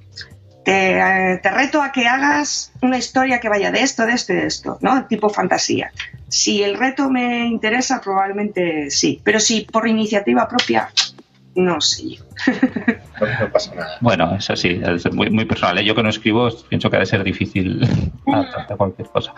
te, 0.64 1.40
reto 1.42 1.82
a 1.82 1.92
que 1.92 2.06
hagas 2.06 2.72
una 2.80 2.96
historia 2.96 3.38
que 3.38 3.48
vaya 3.48 3.70
de 3.70 3.82
esto, 3.82 4.06
de 4.06 4.12
esto 4.12 4.32
y 4.32 4.36
de 4.36 4.46
esto, 4.46 4.78
¿no? 4.80 5.06
Tipo 5.06 5.28
fantasía. 5.28 5.92
Si 6.28 6.62
el 6.62 6.78
reto 6.78 7.10
me 7.10 7.46
interesa, 7.46 8.00
probablemente 8.00 8.90
sí. 8.90 9.20
Pero 9.22 9.40
si 9.40 9.62
por 9.62 9.86
iniciativa 9.86 10.48
propia, 10.48 10.88
no 11.54 11.80
sé 11.80 12.18
No, 13.20 13.52
pasa 13.52 13.74
nada. 13.74 13.98
Bueno, 14.00 14.34
eso 14.36 14.56
sí, 14.56 14.80
es 14.82 15.12
muy, 15.12 15.30
muy 15.30 15.44
personal. 15.44 15.78
¿eh? 15.78 15.84
Yo 15.84 15.94
que 15.94 16.02
no 16.02 16.08
escribo, 16.08 16.48
pienso 16.68 16.90
que 16.90 16.96
ha 16.96 17.00
de 17.00 17.06
ser 17.06 17.22
difícil 17.22 17.86
adaptarte 18.26 18.76
cualquier 18.76 19.08
cosa. 19.08 19.34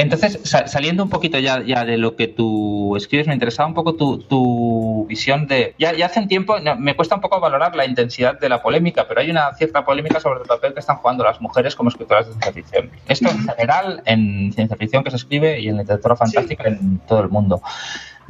Entonces, 0.00 0.40
saliendo 0.44 1.02
un 1.02 1.10
poquito 1.10 1.38
ya, 1.38 1.62
ya, 1.62 1.84
de 1.84 1.98
lo 1.98 2.16
que 2.16 2.26
tú 2.26 2.96
escribes, 2.96 3.26
me 3.26 3.34
interesaba 3.34 3.68
un 3.68 3.74
poco 3.74 3.94
tu, 3.94 5.06
visión 5.06 5.46
de... 5.46 5.74
Ya, 5.78 5.92
ya, 5.92 6.06
hace 6.06 6.20
un 6.20 6.28
tiempo, 6.28 6.56
me 6.78 6.96
cuesta 6.96 7.14
un 7.14 7.20
poco 7.20 7.38
valorar 7.38 7.76
la 7.76 7.84
intensidad 7.84 8.38
de 8.38 8.48
la 8.48 8.62
polémica, 8.62 9.06
pero 9.06 9.20
hay 9.20 9.30
una 9.30 9.52
cierta 9.54 9.84
polémica 9.84 10.18
sobre 10.18 10.40
el 10.40 10.46
papel 10.46 10.72
que 10.72 10.80
están 10.80 10.96
jugando 10.96 11.22
las 11.22 11.40
mujeres 11.40 11.74
como 11.74 11.90
escritoras 11.90 12.26
de 12.26 12.32
ciencia 12.32 12.52
ficción. 12.52 12.90
Esto 13.08 13.28
en 13.28 13.46
general 13.46 14.02
en 14.06 14.52
ciencia 14.54 14.76
ficción 14.76 15.04
que 15.04 15.10
se 15.10 15.16
escribe 15.16 15.60
y 15.60 15.68
en 15.68 15.76
literatura 15.76 16.16
fantástica 16.16 16.64
en 16.68 16.98
todo 17.00 17.20
el 17.20 17.28
mundo. 17.28 17.60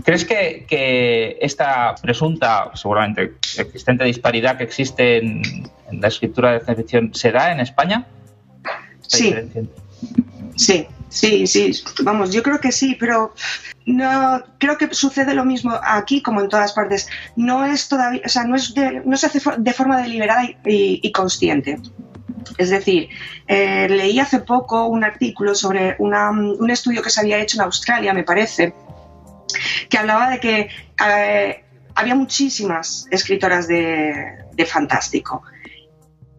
¿Crees 0.04 0.24
que, 0.24 0.64
que, 0.66 1.38
esta 1.40 1.94
presunta, 2.02 2.72
seguramente 2.74 3.35
existente 3.59 4.04
disparidad 4.04 4.56
que 4.56 4.64
existe 4.64 5.18
en, 5.18 5.42
en 5.90 6.00
la 6.00 6.09
escritura 6.09 6.52
de 6.52 6.61
ciencia 6.61 6.74
ficción 6.74 7.14
se 7.14 7.30
da 7.30 7.52
en 7.52 7.61
España? 7.61 8.06
Sí. 9.06 9.35
Sí, 10.56 10.87
Sí, 11.11 11.49
sí, 11.49 11.73
vamos, 12.05 12.33
yo 12.33 12.40
creo 12.44 12.61
que 12.61 12.70
sí, 12.70 12.96
pero 12.99 13.35
no 13.85 14.44
creo 14.59 14.79
que 14.79 14.94
sucede 14.94 15.35
lo 15.35 15.44
mismo 15.44 15.73
aquí 15.83 16.23
como 16.23 16.40
en 16.40 16.49
todas 16.49 16.73
partes. 16.73 17.09
No 17.35 17.64
es 17.64 17.88
todavía, 17.88 18.23
o 18.25 18.29
sea, 18.29 18.44
no 18.44 18.55
es 18.55 18.73
no 19.05 19.16
se 19.16 19.27
hace 19.27 19.40
de 19.59 19.73
forma 19.73 20.01
deliberada 20.01 20.49
y, 20.64 21.12
consciente. 21.12 21.79
Es 22.59 22.70
decir, 22.70 23.09
eh, 23.49 23.88
leí 23.88 24.20
hace 24.20 24.38
poco 24.38 24.87
un 24.87 25.03
artículo 25.03 25.57
sobre 25.57 25.96
un 25.99 26.70
estudio 26.70 27.03
que 27.03 27.11
se 27.11 27.20
había 27.20 27.38
hecho 27.38 27.57
en 27.57 27.62
Australia, 27.62 28.14
me 28.14 28.23
parece, 28.23 28.73
que 29.88 29.99
hablaba 29.99 30.31
de 30.31 30.38
que 30.38 30.68
eh, 31.05 31.64
había 31.96 32.14
muchísimas 32.14 33.09
escritoras 33.11 33.66
de, 33.66 34.44
de 34.53 34.64
fantástico, 34.64 35.42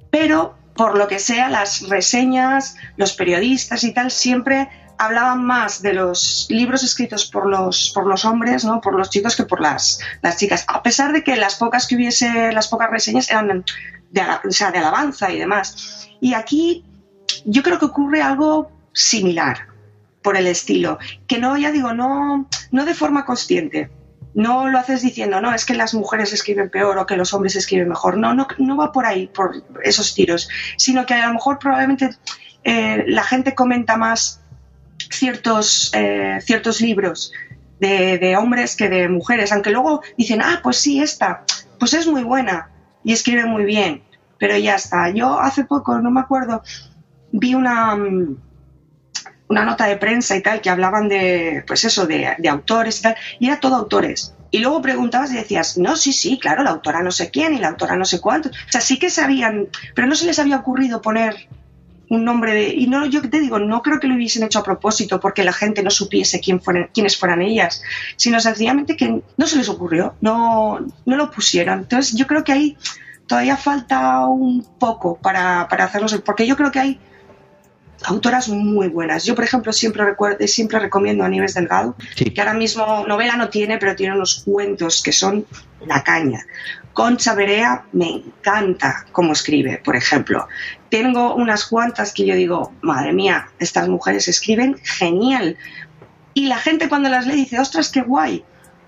pero 0.10 0.61
por 0.82 0.98
lo 0.98 1.08
que 1.08 1.20
sea, 1.20 1.48
las 1.48 1.88
reseñas, 1.90 2.76
los 2.98 3.14
periodistas 3.14 3.84
y 3.84 3.94
tal 3.94 4.10
siempre 4.10 4.68
hablaban 4.98 5.46
más 5.46 5.84
de 5.84 5.94
los 5.94 6.48
libros 6.50 6.82
escritos 6.82 7.30
por 7.30 7.48
los, 7.48 7.92
por 7.94 8.08
los 8.08 8.26
hombres, 8.26 8.66
¿no? 8.66 8.82
por 8.82 8.96
los 8.96 9.12
chicos, 9.12 9.36
que 9.36 9.44
por 9.44 9.62
las, 9.62 10.00
las 10.24 10.38
chicas. 10.38 10.66
A 10.68 10.82
pesar 10.82 11.14
de 11.14 11.24
que 11.24 11.36
las 11.36 11.54
pocas 11.54 11.86
que 11.86 11.96
hubiese, 11.96 12.52
las 12.52 12.68
pocas 12.68 12.90
reseñas 12.90 13.30
eran 13.30 13.64
de, 14.10 14.24
sea, 14.50 14.72
de 14.72 14.80
alabanza 14.80 15.32
y 15.32 15.38
demás. 15.38 16.10
Y 16.20 16.34
aquí 16.34 16.84
yo 17.46 17.62
creo 17.62 17.78
que 17.78 17.86
ocurre 17.86 18.24
algo 18.24 18.72
similar 18.92 19.68
por 20.24 20.36
el 20.36 20.48
estilo, 20.48 20.98
que 21.28 21.38
no, 21.38 21.58
ya 21.58 21.72
digo, 21.72 21.94
no, 21.94 22.50
no 22.72 22.86
de 22.86 22.96
forma 22.96 23.24
consciente, 23.24 23.92
no 24.34 24.70
lo 24.70 24.80
haces 24.80 25.02
diciendo, 25.02 25.42
no, 25.42 25.54
es 25.54 25.66
que 25.66 25.74
las 25.74 25.94
mujeres 25.94 26.34
escriben 26.34 26.70
peor 26.70 26.98
o 26.98 27.06
que 27.06 27.18
los 27.18 27.34
hombres 27.34 27.56
escriben 27.56 27.90
mejor. 27.90 28.18
No, 28.18 28.34
no, 28.34 28.48
no 28.58 28.78
va 28.78 28.92
por 28.92 29.06
ahí, 29.06 29.28
por 29.28 29.64
esos 29.84 30.14
tiros, 30.14 30.50
sino 30.78 31.06
que 31.06 31.16
a 31.16 31.28
lo 31.28 31.34
mejor 31.34 31.60
probablemente 31.60 32.12
eh, 32.64 33.04
la 33.08 33.24
gente 33.24 33.56
comenta 33.56 33.98
más 33.98 34.42
ciertos, 35.10 35.92
eh, 35.94 36.40
ciertos 36.42 36.82
libros 36.82 37.34
de, 37.80 38.36
hombres 38.38 38.76
que 38.76 38.90
de 38.90 39.10
mujeres, 39.10 39.52
aunque 39.52 39.72
luego 39.72 40.02
dicen, 40.18 40.42
ah, 40.42 40.60
pues 40.62 40.78
sí, 40.78 41.02
esta, 41.02 41.44
pues 41.80 41.94
es 41.94 42.06
muy 42.06 42.24
buena 42.24 42.70
y 43.04 43.12
escribe 43.12 43.46
muy 43.46 43.66
bien, 43.66 44.04
pero 44.38 44.56
ya 44.58 44.76
está. 44.76 45.10
Yo 45.10 45.40
hace 45.40 45.66
poco, 45.66 45.98
no 46.00 46.12
me 46.12 46.20
acuerdo, 46.20 46.62
vi 47.32 47.56
una 47.56 47.96
mm, 47.96 48.38
una 49.52 49.66
nota 49.66 49.86
de 49.86 49.98
prensa 49.98 50.36
y 50.38 50.42
tal 50.42 50.62
que 50.62 50.70
hablaban 50.70 51.10
de, 51.10 51.64
pues 51.68 51.84
eso, 51.84 52.08
de, 52.08 52.36
autores 52.50 53.00
y 53.00 53.02
tal, 53.02 53.16
y 53.40 53.48
era 53.48 53.60
todo 53.60 53.76
autores. 53.76 54.34
Y 54.50 54.60
luego 54.60 54.82
preguntabas 54.82 55.32
y 55.32 55.36
decías, 55.36 55.78
no, 55.78 55.96
sí, 55.96 56.14
sí, 56.14 56.40
claro, 56.40 56.64
la 56.64 56.72
autora 56.72 57.04
no 57.04 57.12
sé 57.12 57.30
quién 57.30 57.54
y 57.54 57.60
la 57.60 57.70
autora 57.70 57.96
no 57.96 58.06
sé 58.06 58.20
cuánto. 58.22 58.50
O 58.50 58.72
sea, 58.72 58.82
sí 58.82 58.98
que 58.98 59.10
sabían, 59.10 59.68
pero 59.94 60.08
no 60.08 60.16
se 60.16 60.26
les 60.26 60.40
había 60.40 60.58
ocurrido 60.58 61.02
poner 61.02 61.48
un 62.10 62.26
nombre 62.26 62.54
de... 62.54 62.70
Y 62.70 62.88
no, 62.88 63.06
yo 63.06 63.22
te 63.22 63.40
digo, 63.40 63.60
no 63.60 63.82
creo 63.82 64.00
que 64.00 64.08
lo 64.08 64.16
hubiesen 64.16 64.44
hecho 64.44 64.60
a 64.60 64.64
propósito 64.64 65.20
porque 65.20 65.44
la 65.44 65.54
gente 65.54 65.84
no 65.84 65.90
supiese 65.90 66.40
quién 66.40 66.62
fueran, 66.62 66.90
quiénes 66.94 67.18
fueran 67.18 67.42
ellas, 67.42 67.84
sino 68.16 68.40
sencillamente 68.40 68.98
que 68.98 69.22
no 69.38 69.48
se 69.48 69.58
les 69.58 69.70
ocurrió, 69.70 70.16
no, 70.22 70.80
no 71.06 71.16
lo 71.18 71.32
pusieron. 71.32 71.80
Entonces 71.80 72.16
yo 72.16 72.28
creo 72.28 72.44
que 72.44 72.52
ahí 72.52 72.78
todavía 73.28 73.56
falta 73.56 74.26
un 74.26 74.66
poco 74.78 75.18
para, 75.18 75.68
para 75.70 75.86
hacerlos, 75.86 76.22
porque 76.26 76.48
yo 76.48 76.58
creo 76.58 76.72
que 76.72 76.80
hay 76.80 77.00
autoras 78.06 78.50
muy 78.50 78.88
buenas. 78.88 79.26
Yo, 79.26 79.36
por 79.36 79.44
ejemplo, 79.44 79.74
siempre 79.74 80.04
recuerdo, 80.04 80.48
siempre 80.48 80.80
recomiendo 80.80 81.24
a 81.24 81.30
Nieves 81.30 81.54
Delgado, 81.54 81.96
que 82.16 82.40
ahora 82.42 82.54
mismo 82.54 83.06
novela 83.08 83.36
no 83.36 83.50
tiene, 83.50 83.78
pero 83.78 83.96
tiene 83.96 84.16
unos 84.16 84.44
cuentos 84.46 85.02
que 85.02 85.12
son 85.12 85.46
la 85.86 86.04
caña. 86.04 86.46
Concha 86.94 87.34
Berea 87.34 87.86
me 87.94 88.10
encanta 88.10 89.06
cómo 89.12 89.34
escribe, 89.34 89.82
por 89.84 89.96
ejemplo. 89.96 90.48
Tengo 90.90 91.36
unas 91.36 91.66
cuantas 91.66 92.14
que 92.14 92.26
yo 92.26 92.36
digo, 92.36 92.74
madre 92.82 93.14
mía, 93.14 93.50
estas 93.60 93.88
mujeres 93.88 94.28
escriben 94.28 94.78
genial. 94.84 95.58
Y 96.34 96.48
la 96.48 96.58
gente 96.58 96.90
cuando 96.90 97.10
las 97.10 97.26
lee 97.26 97.36
dice, 97.36 97.60
ostras, 97.60 97.90
qué 97.90 98.02
guay, 98.02 98.44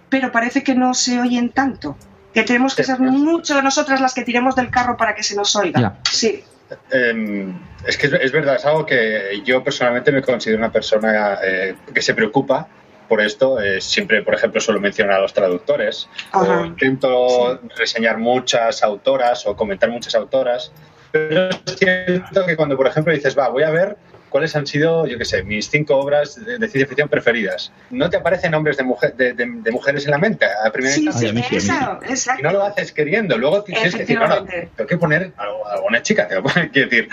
pero 0.09 0.31
parece 0.31 0.63
que 0.63 0.75
no 0.75 0.93
se 0.93 1.19
oyen 1.19 1.49
tanto. 1.49 1.97
Que 2.33 2.43
tenemos 2.43 2.75
que 2.75 2.83
ser 2.83 2.99
mucho 2.99 3.61
nosotras 3.61 4.01
las 4.01 4.13
que 4.13 4.23
tiremos 4.23 4.55
del 4.55 4.71
carro 4.71 4.97
para 4.97 5.13
que 5.13 5.23
se 5.23 5.35
nos 5.35 5.55
oiga. 5.55 5.99
Sí. 6.11 6.43
Em, 6.91 7.57
es 7.85 7.97
que 7.97 8.07
es, 8.07 8.31
verdad, 8.31 8.55
es 8.55 8.65
algo 8.65 8.85
que 8.85 9.41
yo 9.43 9.63
personalmente 9.63 10.11
me 10.11 10.21
considero 10.21 10.59
una 10.59 10.71
persona 10.71 11.39
eh, 11.43 11.75
que 11.93 12.01
se 12.01 12.13
preocupa 12.13 12.67
por 13.07 13.21
esto. 13.21 13.59
Eh, 13.61 13.81
siempre, 13.81 14.21
por 14.23 14.33
ejemplo, 14.33 14.61
suelo 14.61 14.79
mencionar 14.79 15.17
a 15.17 15.21
los 15.21 15.33
traductores. 15.33 16.09
O 16.33 16.65
intento 16.65 17.59
reseñar 17.75 18.17
muchas 18.17 18.83
autoras 18.83 19.45
o 19.45 19.55
comentar 19.55 19.89
muchas 19.89 20.15
autoras. 20.15 20.71
Pero 21.11 21.49
es 21.49 21.75
cierto 21.77 22.45
que 22.45 22.55
cuando, 22.55 22.75
por 22.75 22.87
ejemplo, 22.87 23.13
dices, 23.13 23.37
va, 23.37 23.49
voy 23.49 23.63
a 23.63 23.69
ver 23.69 23.97
cuáles 24.33 24.55
han 24.55 24.65
sido, 24.65 25.05
yo 25.05 25.19
qué 25.19 25.25
sé, 25.25 25.43
mis 25.43 25.69
cinco 25.69 25.95
obras 25.95 26.43
de, 26.43 26.57
ciencia 26.57 26.87
ficción 26.87 27.07
preferidas. 27.07 27.71
¿No 27.91 28.09
te 28.09 28.17
aparecen 28.17 28.49
nombres 28.49 28.77
de, 28.77 28.83
mujer, 28.83 29.15
de, 29.15 29.71
mujeres 29.71 30.05
en 30.05 30.11
la 30.11 30.17
mente 30.17 30.47
a 30.47 30.71
primera 30.71 30.95
sí, 30.95 31.07
sí, 31.13 31.27
exacto. 31.27 32.39
Y 32.39 32.41
no 32.41 32.51
lo 32.51 32.63
haces 32.63 32.91
queriendo. 32.91 33.37
Luego 33.37 33.63
tienes 33.63 33.93
que 33.93 33.99
decir, 33.99 34.17
no, 34.19 34.27
no, 34.27 34.43
tengo 34.43 34.87
que 34.87 34.97
poner 34.97 35.33
a 35.37 35.75
alguna 35.75 36.01
chica, 36.01 36.27
tengo 36.27 36.43
que 36.71 36.79
decir. 36.85 37.09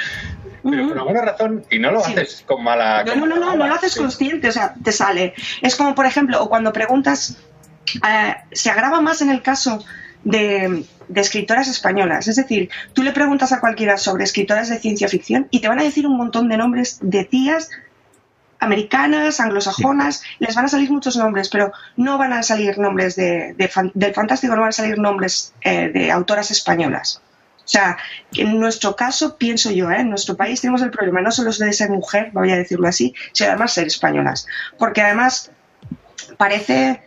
Pero 0.62 0.88
por 0.88 0.98
alguna 0.98 1.20
razón, 1.20 1.66
y 1.70 1.78
no 1.78 1.90
lo 1.90 2.00
haces 2.00 2.42
con 2.46 2.64
mala. 2.64 3.04
No, 3.04 3.14
no, 3.14 3.26
no, 3.26 3.36
no, 3.36 3.54
no 3.54 3.66
lo 3.68 3.74
haces 3.74 3.96
consciente, 3.96 4.48
o 4.48 4.52
sea, 4.52 4.72
te 4.82 4.90
sale. 4.90 5.34
Es 5.60 5.76
como, 5.76 5.94
por 5.94 6.06
ejemplo, 6.06 6.42
o 6.42 6.48
cuando 6.48 6.72
preguntas, 6.72 7.36
eh, 7.96 8.34
se 8.50 8.70
agrava 8.70 9.02
más 9.02 9.20
en 9.20 9.28
el 9.28 9.42
caso 9.42 9.84
de, 10.24 10.84
escritoras 11.14 11.68
españolas. 11.68 12.28
Es 12.28 12.36
decir, 12.36 12.70
tú 12.92 13.02
le 13.02 13.12
preguntas 13.12 13.52
a 13.52 13.60
cualquiera 13.60 13.96
sobre 13.96 14.24
escritoras 14.24 14.68
de 14.68 14.78
ciencia 14.78 15.08
ficción 15.08 15.48
y 15.50 15.60
te 15.60 15.68
van 15.68 15.80
a 15.80 15.84
decir 15.84 16.06
un 16.06 16.16
montón 16.16 16.48
de 16.48 16.56
nombres 16.56 16.98
de 17.00 17.24
tías 17.24 17.68
americanas, 18.60 19.40
anglosajonas, 19.40 20.22
les 20.38 20.54
van 20.54 20.66
a 20.66 20.68
salir 20.68 20.90
muchos 20.90 21.16
nombres, 21.16 21.48
pero 21.48 21.72
no 21.96 22.18
van 22.18 22.34
a 22.34 22.42
salir 22.42 22.78
nombres 22.78 23.16
de, 23.16 23.54
del 23.94 24.14
fantástico, 24.14 24.54
no 24.54 24.60
van 24.60 24.68
a 24.68 24.72
salir 24.72 24.98
nombres 24.98 25.54
eh, 25.62 25.88
de 25.88 26.10
autoras 26.10 26.50
españolas. 26.50 27.22
O 27.64 27.68
sea, 27.72 27.96
en 28.34 28.58
nuestro 28.58 28.96
caso, 28.96 29.38
pienso 29.38 29.70
yo, 29.70 29.90
¿eh? 29.90 30.00
en 30.00 30.10
nuestro 30.10 30.36
país 30.36 30.60
tenemos 30.60 30.82
el 30.82 30.90
problema 30.90 31.22
no 31.22 31.30
solo 31.30 31.52
de 31.52 31.72
ser 31.72 31.88
mujer, 31.88 32.30
voy 32.32 32.50
a 32.50 32.56
decirlo 32.56 32.88
así, 32.88 33.14
sino 33.32 33.50
además 33.50 33.72
ser 33.72 33.86
españolas. 33.86 34.46
Porque 34.76 35.00
además 35.00 35.50
parece 36.36 37.00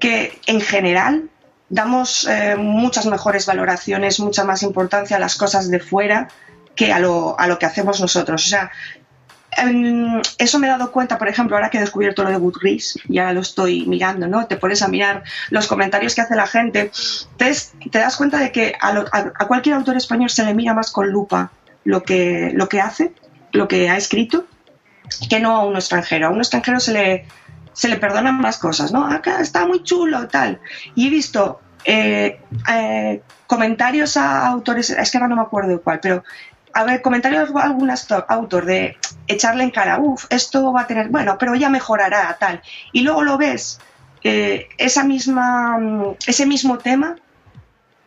que 0.00 0.38
en 0.46 0.60
general 0.60 1.30
damos 1.72 2.28
eh, 2.28 2.54
muchas 2.54 3.06
mejores 3.06 3.46
valoraciones, 3.46 4.20
mucha 4.20 4.44
más 4.44 4.62
importancia 4.62 5.16
a 5.16 5.20
las 5.20 5.36
cosas 5.36 5.70
de 5.70 5.80
fuera 5.80 6.28
que 6.76 6.92
a 6.92 6.98
lo, 6.98 7.34
a 7.40 7.46
lo 7.46 7.58
que 7.58 7.64
hacemos 7.64 7.98
nosotros. 7.98 8.44
O 8.44 8.46
sea, 8.46 8.70
em, 9.56 10.20
eso 10.36 10.58
me 10.58 10.66
he 10.66 10.70
dado 10.70 10.92
cuenta, 10.92 11.16
por 11.16 11.28
ejemplo, 11.28 11.56
ahora 11.56 11.70
que 11.70 11.78
he 11.78 11.80
descubierto 11.80 12.24
lo 12.24 12.28
de 12.28 12.36
Goodreads, 12.36 12.98
ya 13.08 13.32
lo 13.32 13.40
estoy 13.40 13.86
mirando, 13.86 14.28
¿no? 14.28 14.46
Te 14.46 14.58
pones 14.58 14.82
a 14.82 14.88
mirar 14.88 15.22
los 15.48 15.66
comentarios 15.66 16.14
que 16.14 16.20
hace 16.20 16.36
la 16.36 16.46
gente, 16.46 16.90
te, 17.38 17.52
te 17.90 17.98
das 17.98 18.16
cuenta 18.18 18.38
de 18.38 18.52
que 18.52 18.74
a, 18.78 18.90
a, 19.10 19.46
cualquier 19.46 19.74
autor 19.76 19.96
español 19.96 20.28
se 20.28 20.44
le 20.44 20.52
mira 20.52 20.74
más 20.74 20.90
con 20.90 21.08
lupa 21.08 21.52
lo 21.84 22.02
que, 22.02 22.50
lo 22.54 22.68
que 22.68 22.80
hace, 22.80 23.14
lo 23.52 23.66
que 23.66 23.88
ha 23.88 23.96
escrito, 23.96 24.44
que 25.30 25.40
no 25.40 25.56
a 25.56 25.64
un 25.64 25.76
extranjero. 25.76 26.26
A 26.26 26.30
un 26.30 26.38
extranjero 26.38 26.80
se 26.80 26.92
le, 26.92 27.26
se 27.72 27.88
le 27.88 27.96
perdonan 27.96 28.40
más 28.40 28.58
cosas, 28.58 28.92
¿no? 28.92 29.06
Acá 29.06 29.40
está 29.40 29.66
muy 29.66 29.82
chulo, 29.82 30.28
tal. 30.28 30.60
Y 30.94 31.06
he 31.06 31.10
visto 31.10 31.60
eh, 31.84 32.40
eh, 32.70 33.22
comentarios 33.46 34.16
a 34.16 34.46
autores, 34.46 34.90
es 34.90 35.10
que 35.10 35.18
ahora 35.18 35.28
no 35.28 35.36
me 35.36 35.42
acuerdo 35.42 35.70
de 35.70 35.78
cuál, 35.78 36.00
pero 36.00 36.24
a 36.74 36.84
ver, 36.84 37.02
comentarios 37.02 37.50
a 37.54 37.62
algún 37.62 37.90
autor 38.28 38.64
de 38.64 38.96
echarle 39.26 39.64
en 39.64 39.70
cara, 39.70 39.98
uff, 39.98 40.24
esto 40.30 40.72
va 40.72 40.82
a 40.82 40.86
tener, 40.86 41.08
bueno, 41.08 41.36
pero 41.38 41.54
ya 41.54 41.68
mejorará, 41.68 42.36
tal. 42.38 42.62
Y 42.92 43.02
luego 43.02 43.22
lo 43.22 43.36
ves, 43.36 43.80
eh, 44.24 44.68
esa 44.78 45.04
misma, 45.04 45.78
ese 46.26 46.46
mismo 46.46 46.78
tema, 46.78 47.16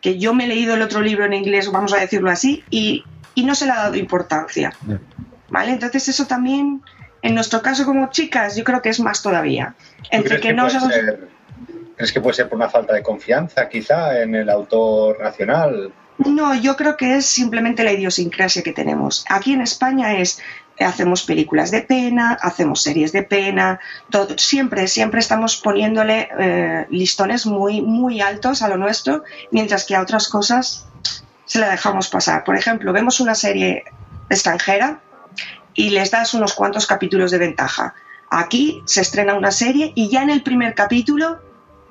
que 0.00 0.18
yo 0.18 0.34
me 0.34 0.44
he 0.44 0.48
leído 0.48 0.74
el 0.74 0.82
otro 0.82 1.00
libro 1.00 1.24
en 1.24 1.34
inglés, 1.34 1.70
vamos 1.70 1.92
a 1.92 1.98
decirlo 1.98 2.30
así, 2.30 2.64
y, 2.70 3.04
y 3.34 3.44
no 3.44 3.54
se 3.54 3.66
le 3.66 3.72
ha 3.72 3.76
dado 3.76 3.96
importancia. 3.96 4.72
¿Vale? 5.48 5.72
Entonces 5.72 6.08
eso 6.08 6.26
también 6.26 6.82
en 7.22 7.34
nuestro 7.34 7.62
caso 7.62 7.84
como 7.84 8.10
chicas, 8.10 8.56
yo 8.56 8.64
creo 8.64 8.82
que 8.82 8.88
es 8.88 9.00
más 9.00 9.22
todavía. 9.22 9.74
Entre 10.10 10.40
que, 10.40 10.52
no 10.52 10.68
¿Crees 11.96 12.12
que 12.12 12.20
puede 12.20 12.34
ser 12.34 12.48
por 12.48 12.56
una 12.56 12.68
falta 12.68 12.92
de 12.92 13.02
confianza 13.02 13.68
quizá 13.68 14.20
en 14.20 14.34
el 14.34 14.50
autor 14.50 15.20
nacional? 15.20 15.92
No, 16.18 16.54
yo 16.54 16.76
creo 16.76 16.96
que 16.96 17.16
es 17.16 17.26
simplemente 17.26 17.84
la 17.84 17.92
idiosincrasia 17.92 18.62
que 18.62 18.72
tenemos. 18.72 19.24
Aquí 19.28 19.52
en 19.52 19.62
España 19.62 20.18
es 20.18 20.40
hacemos 20.78 21.22
películas 21.22 21.70
de 21.70 21.82
pena, 21.82 22.36
hacemos 22.40 22.82
series 22.82 23.12
de 23.12 23.22
pena, 23.22 23.80
todo, 24.10 24.36
siempre, 24.36 24.88
siempre 24.88 25.20
estamos 25.20 25.56
poniéndole 25.56 26.28
eh, 26.38 26.86
listones 26.90 27.46
muy, 27.46 27.80
muy 27.80 28.20
altos 28.20 28.60
a 28.60 28.68
lo 28.68 28.76
nuestro, 28.76 29.24
mientras 29.50 29.84
que 29.86 29.94
a 29.94 30.02
otras 30.02 30.28
cosas 30.28 30.86
se 31.46 31.58
la 31.58 31.70
dejamos 31.70 32.08
pasar. 32.08 32.44
Por 32.44 32.56
ejemplo, 32.56 32.92
vemos 32.92 33.20
una 33.20 33.34
serie 33.34 33.84
extranjera 34.28 35.00
y 35.76 35.90
les 35.90 36.10
das 36.10 36.34
unos 36.34 36.54
cuantos 36.54 36.86
capítulos 36.86 37.30
de 37.30 37.38
ventaja. 37.38 37.94
Aquí 38.30 38.82
se 38.86 39.02
estrena 39.02 39.34
una 39.34 39.52
serie 39.52 39.92
y 39.94 40.08
ya 40.08 40.22
en 40.22 40.30
el 40.30 40.42
primer 40.42 40.74
capítulo 40.74 41.38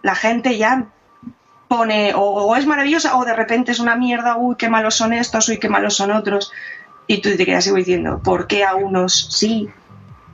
la 0.02 0.16
gente 0.16 0.58
ya 0.58 0.88
pone 1.68 2.14
o, 2.16 2.56
es 2.56 2.66
maravillosa 2.66 3.18
o 3.18 3.26
de 3.26 3.34
repente 3.34 3.72
es 3.72 3.80
una 3.80 3.96
mierda, 3.96 4.38
uy, 4.38 4.56
qué 4.58 4.70
malos 4.70 4.96
son 4.96 5.14
estos, 5.14 5.48
uy, 5.48 5.60
qué 5.60 5.70
malos 5.70 5.96
son 5.96 6.12
otros. 6.12 6.52
Y 7.08 7.22
tú 7.22 7.30
te 7.38 7.46
quedas 7.46 7.72
diciendo, 7.74 8.20
¿por 8.24 8.48
qué 8.48 8.66
a 8.66 8.76
unos 8.76 9.28
sí 9.32 9.70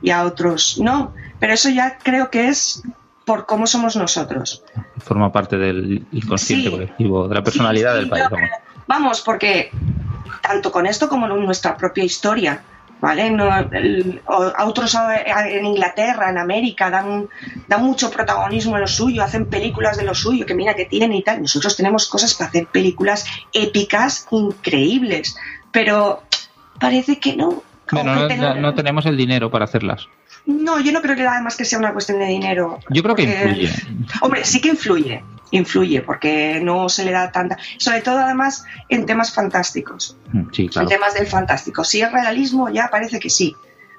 y 0.00 0.10
a 0.10 0.24
otros 0.24 0.78
no? 0.78 1.14
Pero 1.38 1.52
eso 1.52 1.68
ya 1.68 1.98
creo 1.98 2.30
que 2.30 2.48
es 2.48 2.82
por 3.24 3.46
cómo 3.46 3.66
somos 3.66 3.94
nosotros. 3.96 4.64
Forma 4.98 5.30
parte 5.30 5.56
del 5.58 6.06
inconsciente 6.10 6.70
colectivo, 6.70 7.28
de 7.28 7.34
la 7.34 7.44
personalidad 7.44 7.94
del 7.94 8.08
país. 8.08 8.24
vamos, 8.86 9.20
porque 9.20 9.70
tanto 10.42 10.72
con 10.72 10.86
esto 10.86 11.08
como 11.08 11.26
en 11.26 11.44
nuestra 11.44 11.76
propia 11.76 12.04
historia, 12.04 12.62
¿vale? 13.02 13.30
No, 13.30 13.50
otros 14.64 14.96
en 15.26 15.66
Inglaterra, 15.66 16.30
en 16.30 16.38
América, 16.38 16.88
dan, 16.88 17.28
dan 17.66 17.84
mucho 17.84 18.10
protagonismo 18.10 18.76
a 18.76 18.78
lo 18.78 18.86
suyo, 18.86 19.24
hacen 19.24 19.46
películas 19.46 19.96
de 19.96 20.04
lo 20.04 20.14
suyo, 20.14 20.46
que 20.46 20.54
mira 20.54 20.74
que 20.74 20.84
tienen 20.84 21.12
y 21.12 21.22
tal. 21.22 21.42
Nosotros 21.42 21.76
tenemos 21.76 22.08
cosas 22.08 22.32
para 22.34 22.48
hacer 22.48 22.66
películas 22.68 23.26
épicas 23.52 24.28
increíbles, 24.30 25.36
pero 25.72 26.22
parece 26.78 27.18
que 27.18 27.36
no. 27.36 27.64
Bueno, 27.90 28.14
no, 28.54 28.74
tenemos 28.74 29.04
el 29.04 29.16
dinero 29.16 29.50
para 29.50 29.64
hacerlas. 29.64 30.06
No, 30.46 30.80
yo 30.80 30.92
no 30.92 31.02
creo 31.02 31.16
que 31.16 31.26
además 31.26 31.56
que 31.56 31.64
sea 31.64 31.80
una 31.80 31.92
cuestión 31.92 32.20
de 32.20 32.26
dinero. 32.26 32.78
Yo 32.88 33.02
creo 33.02 33.16
que 33.16 33.24
influye. 33.24 33.70
Hombre, 34.20 34.44
sí 34.44 34.60
que 34.60 34.68
influye 34.68 35.22
influye 35.52 36.02
porque 36.02 36.60
no 36.60 36.88
se 36.88 37.04
le 37.04 37.12
da 37.12 37.30
tanta. 37.30 37.56
Sobre 37.78 38.00
todo, 38.00 38.18
además, 38.18 38.64
en 38.88 39.06
temas 39.06 39.32
fantásticos. 39.32 40.16
Mm, 40.32 40.42
sí, 40.52 40.68
claro. 40.68 40.88
En 40.88 40.94
temas 40.94 41.14
del 41.14 41.26
fantástico. 41.26 41.84
Si 41.84 42.00
es 42.00 42.10
realismo, 42.10 42.68
ya 42.68 42.88
parece 42.90 43.20
que 43.20 43.30
sí. 43.30 43.54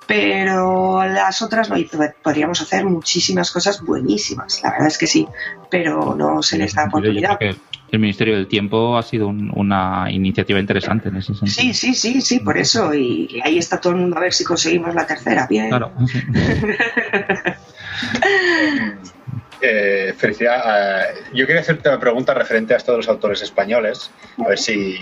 Pero 0.06 1.06
las 1.06 1.42
otras 1.42 1.70
no. 1.70 1.78
podríamos 2.22 2.60
hacer 2.62 2.84
muchísimas 2.84 3.52
cosas 3.52 3.82
buenísimas. 3.82 4.62
La 4.62 4.72
verdad 4.72 4.88
es 4.88 4.98
que 4.98 5.08
sí. 5.08 5.26
Pero 5.70 6.14
no 6.14 6.44
se 6.44 6.58
les 6.58 6.74
da 6.74 6.86
oportunidad. 6.86 7.40
El 7.40 8.00
Ministerio 8.00 8.36
del 8.36 8.48
Tiempo 8.48 8.98
ha 8.98 9.04
sido 9.04 9.28
una 9.28 10.08
iniciativa 10.10 10.60
interesante 10.60 11.10
en 11.10 11.18
ese 11.18 11.36
sentido. 11.36 11.54
Sí, 11.54 11.74
sí, 11.76 11.94
sí, 11.94 12.22
sí, 12.22 12.40
por 12.40 12.58
eso. 12.58 12.92
Y 12.94 13.40
ahí 13.46 13.60
está 13.60 13.80
todo 13.80 13.94
el 13.94 14.00
mundo 14.00 14.18
a 14.18 14.22
ver 14.22 14.34
si 14.34 14.44
conseguimos 14.44 14.96
la 14.96 15.06
tercera. 15.06 15.46
Bien. 15.48 15.70
Claro. 15.70 15.92
Eh, 19.66 20.14
felicidad. 20.18 21.10
Eh, 21.10 21.24
yo 21.34 21.48
quería 21.48 21.62
hacerte 21.62 21.88
una 21.88 21.98
pregunta 21.98 22.34
referente 22.34 22.74
a 22.74 22.78
estos 22.78 22.98
los 22.98 23.08
autores 23.08 23.42
españoles, 23.42 24.12
a 24.44 24.50
ver 24.50 24.60
si. 24.60 25.00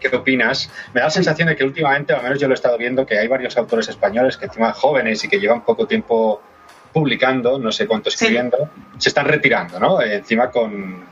¿Qué 0.00 0.08
opinas? 0.16 0.68
Me 0.92 1.00
da 1.00 1.06
la 1.06 1.10
sensación 1.10 1.46
de 1.46 1.54
que 1.54 1.62
últimamente, 1.62 2.12
al 2.12 2.24
menos 2.24 2.40
yo 2.40 2.48
lo 2.48 2.54
he 2.54 2.56
estado 2.56 2.76
viendo, 2.76 3.06
que 3.06 3.18
hay 3.18 3.28
varios 3.28 3.56
autores 3.56 3.88
españoles 3.88 4.36
que 4.36 4.46
encima 4.46 4.72
jóvenes 4.72 5.22
y 5.22 5.28
que 5.28 5.38
llevan 5.38 5.64
poco 5.64 5.86
tiempo 5.86 6.42
publicando, 6.92 7.56
no 7.58 7.70
sé 7.70 7.86
cuánto 7.86 8.08
escribiendo, 8.08 8.68
se 8.98 9.10
están 9.10 9.26
retirando, 9.26 9.78
¿no? 9.78 10.00
Eh, 10.00 10.16
encima 10.16 10.50
con, 10.50 11.04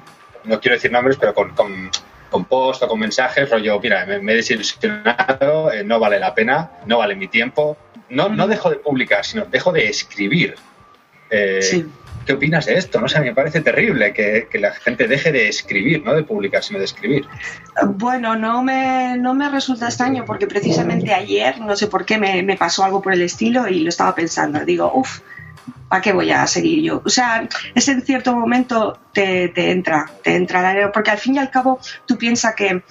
no 0.43 0.61
quiero 0.61 0.75
decir 0.75 0.91
nombres, 0.91 1.19
pero 1.21 1.35
con, 1.35 1.51
con, 1.51 1.89
con 2.31 2.47
post 2.47 2.83
o 2.83 2.89
con 2.89 2.99
mensajes, 2.99 3.49
rollo, 3.49 3.79
mira, 3.79 4.05
me, 4.07 4.33
he 4.33 4.37
desilusionado, 4.37 5.71
no 5.85 6.01
vale 6.01 6.19
la 6.19 6.35
pena, 6.35 6.71
no 6.87 6.99
vale 6.99 7.15
mi 7.15 7.29
tiempo. 7.29 7.77
No, 8.09 8.29
no 8.29 8.49
dejo 8.49 8.71
de 8.71 8.77
publicar, 8.77 9.25
sino 9.25 9.45
dejo 9.45 9.71
de 9.71 9.87
escribir. 9.87 10.57
sí. 11.61 11.87
¿Qué 12.29 12.35
opinas 12.35 12.67
de 12.67 12.75
esto? 12.75 13.01
No 13.01 13.09
sé, 13.09 13.21
me 13.21 13.35
parece 13.35 13.63
terrible 13.63 14.13
que, 14.13 14.47
la 14.61 14.75
gente 14.75 15.09
deje 15.09 15.33
de 15.33 15.49
escribir, 15.49 16.05
no 16.05 16.13
de 16.15 16.25
publicar, 16.25 16.63
sino 16.63 16.79
de 16.79 16.85
escribir. 16.85 17.27
Bueno, 17.95 18.37
no 18.37 18.63
me, 18.63 19.17
no 19.17 19.33
me 19.33 19.49
resulta 19.49 19.87
extraño 19.87 20.27
porque 20.27 20.47
precisamente 20.47 21.15
ayer, 21.15 21.59
no 21.59 21.75
sé 21.75 21.87
por 21.87 22.05
qué, 22.05 22.19
me, 22.19 22.55
pasó 22.59 22.85
algo 22.85 23.01
por 23.01 23.15
el 23.15 23.23
estilo 23.23 23.67
y 23.67 23.81
lo 23.81 23.89
estaba 23.89 24.15
pensando. 24.15 24.63
Digo, 24.63 24.93
uff, 24.95 25.21
¿para 25.89 26.03
qué 26.03 26.13
voy 26.13 26.31
a 26.31 26.47
seguir 26.47 26.83
yo? 26.83 27.01
O 27.03 27.09
sea, 27.09 27.49
es 27.75 27.89
en 27.89 28.03
cierto 28.03 28.37
momento 28.37 28.99
te, 29.15 29.49
te 29.49 29.71
entra, 29.71 30.11
te 30.23 30.35
entra, 30.35 30.91
porque 30.93 31.13
al 31.13 31.19
fin 31.19 31.37
y 31.37 31.39
al 31.39 31.49
cabo 31.49 31.81
tú 32.05 32.19
piensas 32.19 32.55
que 32.55 32.83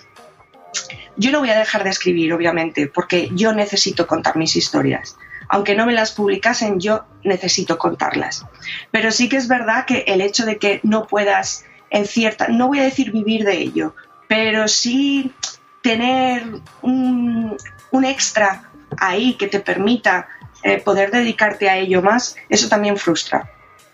yo 1.16 1.32
no 1.32 1.42
voy 1.42 1.52
a 1.52 1.60
dejar 1.60 1.84
de 1.84 1.92
escribir, 1.92 2.34
obviamente, 2.34 2.88
porque 2.88 3.30
yo 3.34 3.54
necesito 3.54 4.08
contar 4.08 4.36
mis 4.36 4.56
historias 4.56 5.16
aunque 5.50 5.76
no 5.76 5.86
me 5.86 5.94
las 5.94 6.12
publicasen, 6.12 6.80
yo 6.80 7.06
necesito 7.24 7.78
contarlas. 7.78 8.46
Pero 8.92 9.12
sí 9.12 9.30
que 9.30 9.38
es 9.38 9.48
verdad 9.48 9.86
que 9.86 10.06
el 10.08 10.22
hecho 10.22 10.46
de 10.46 10.58
que 10.58 10.80
no 10.84 11.08
puedas, 11.08 11.66
en 11.90 12.06
cierta, 12.06 12.48
no 12.48 12.68
voy 12.68 12.80
a 12.80 12.84
decir 12.84 13.12
vivir 13.12 13.44
de 13.44 13.58
ello, 13.58 13.96
pero 14.28 14.68
sí 14.68 15.34
tener 15.82 16.44
un, 16.82 17.58
extra 18.04 18.70
ahí 19.00 19.34
que 19.36 19.48
te 19.48 19.60
permita 19.60 20.28
eh, 20.64 20.80
poder 20.80 21.10
dedicarte 21.12 21.70
a 21.70 21.78
ello 21.78 22.02
más, 22.02 22.36
eso 22.50 22.70
también 22.70 22.98
frustra. 22.98 23.50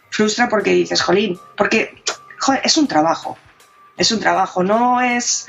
Frustra 0.10 0.50
porque 0.50 0.72
dices, 0.72 1.02
jolín, 1.02 1.40
porque 1.56 2.04
es 2.64 2.78
un 2.78 2.88
trabajo, 2.88 3.38
es 3.96 4.12
un 4.12 4.20
trabajo, 4.20 4.64
no 4.64 5.02
es 5.02 5.48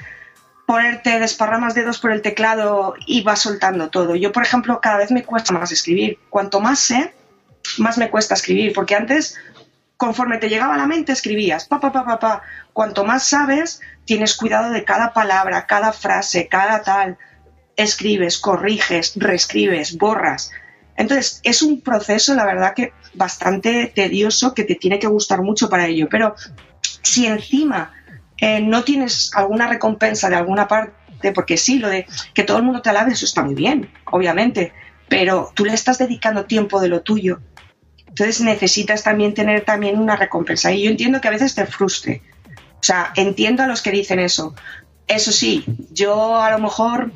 ponerte 0.67 1.19
desparramas 1.21 1.75
dedos 1.75 1.99
por 1.99 2.13
el 2.13 2.23
teclado 2.23 2.95
y 3.07 3.23
vas 3.23 3.41
soltando 3.41 3.91
todo. 3.91 4.15
Yo, 4.17 4.33
por 4.33 4.43
ejemplo, 4.43 4.81
cada 4.81 4.99
vez 4.99 5.11
me 5.11 5.23
cuesta 5.23 5.53
más 5.53 5.73
escribir. 5.73 6.19
Cuanto 6.31 6.61
más 6.61 6.79
sé, 6.79 7.15
más 7.79 7.99
me 7.99 8.11
cuesta 8.11 8.35
escribir, 8.35 8.73
porque 8.73 8.95
antes, 8.95 9.37
conforme 9.97 10.39
te 10.39 10.49
llegaba 10.49 10.75
a 10.75 10.79
la 10.79 10.87
mente, 10.87 11.13
escribías, 11.13 11.67
pa, 11.67 11.81
pa, 11.81 11.93
pa, 11.93 12.05
pa, 12.05 12.19
pa. 12.19 12.43
Cuanto 12.73 13.05
más 13.05 13.25
sabes, 13.25 13.81
tienes 14.05 14.37
cuidado 14.37 14.71
de 14.71 14.85
cada 14.85 15.13
palabra, 15.13 15.67
cada 15.67 15.93
frase, 15.93 16.49
cada 16.49 16.83
tal. 16.83 17.19
Escribes, 17.77 18.39
corriges, 18.39 19.13
reescribes, 19.17 19.97
borras. 19.99 20.51
Entonces, 20.97 21.41
es 21.43 21.63
un 21.63 21.81
proceso, 21.81 22.35
la 22.35 22.47
verdad, 22.47 22.75
que 22.75 22.93
bastante 23.15 23.93
tedioso, 23.95 24.55
que 24.55 24.65
te 24.65 24.77
tiene 24.77 24.99
que 24.99 25.09
gustar 25.09 25.43
mucho 25.43 25.69
para 25.69 25.87
ello. 25.87 26.09
Pero 26.09 26.37
si 27.03 27.27
encima 27.27 27.93
eh, 28.39 28.61
no 28.61 28.85
tienes 28.85 29.31
alguna 29.35 29.69
recompensa 29.69 30.29
de 30.29 30.37
alguna 30.37 30.69
parte, 30.69 31.33
porque 31.33 31.57
sí, 31.57 31.79
lo 31.79 31.89
de 31.89 32.07
que 32.35 32.43
todo 32.43 32.59
el 32.59 32.65
mundo 32.65 32.83
te 32.83 32.91
alabe, 32.91 33.13
eso 33.13 33.25
está 33.25 33.43
muy 33.43 33.55
bien, 33.55 33.91
obviamente, 34.07 34.73
pero 35.09 35.53
tú 35.55 35.65
le 35.65 35.75
estás 35.75 35.99
dedicando 35.99 36.45
tiempo 36.47 36.81
de 36.81 36.89
lo 36.89 37.03
tuyo. 37.03 37.41
Entonces 38.09 38.41
necesitas 38.43 39.03
también 39.03 39.35
tener 39.35 39.65
también 39.65 39.99
una 39.99 40.17
recompensa. 40.17 40.73
Y 40.73 40.83
yo 40.85 40.91
entiendo 40.91 41.21
que 41.21 41.29
a 41.29 41.33
veces 41.33 41.55
te 41.55 41.67
frustre. 41.67 42.23
O 42.75 42.83
sea, 42.87 43.13
entiendo 43.17 43.63
a 43.63 43.67
los 43.67 43.83
que 43.83 43.91
dicen 43.91 44.21
eso. 44.21 44.55
Eso 45.07 45.33
sí, 45.33 45.65
yo 45.91 46.37
a 46.37 46.51
lo 46.51 46.59
mejor, 46.59 47.13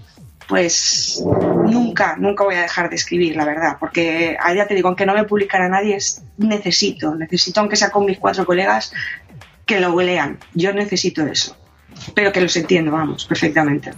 pues 0.48 1.22
nunca, 1.66 2.16
nunca 2.16 2.44
voy 2.44 2.56
a 2.56 2.62
dejar 2.62 2.90
de 2.90 2.96
escribir, 2.96 3.36
la 3.36 3.44
verdad, 3.44 3.76
porque 3.78 4.36
a 4.40 4.52
ya 4.54 4.66
te 4.66 4.74
digo, 4.74 4.88
aunque 4.88 5.06
no 5.06 5.14
me 5.14 5.24
publicara 5.24 5.68
nadie, 5.68 5.98
necesito, 6.36 7.14
necesito, 7.14 7.60
aunque 7.60 7.76
sea 7.76 7.90
con 7.90 8.04
mis 8.04 8.18
cuatro 8.18 8.44
colegas, 8.44 8.92
que 9.68 9.78
lo 9.78 9.94
lean. 10.00 10.38
Yo 10.54 10.72
necesito 10.72 11.24
eso. 11.26 11.56
Pero 12.14 12.32
que 12.32 12.40
los 12.40 12.56
entiendo, 12.56 12.90
vamos, 12.90 13.26
perfectamente. 13.26 13.92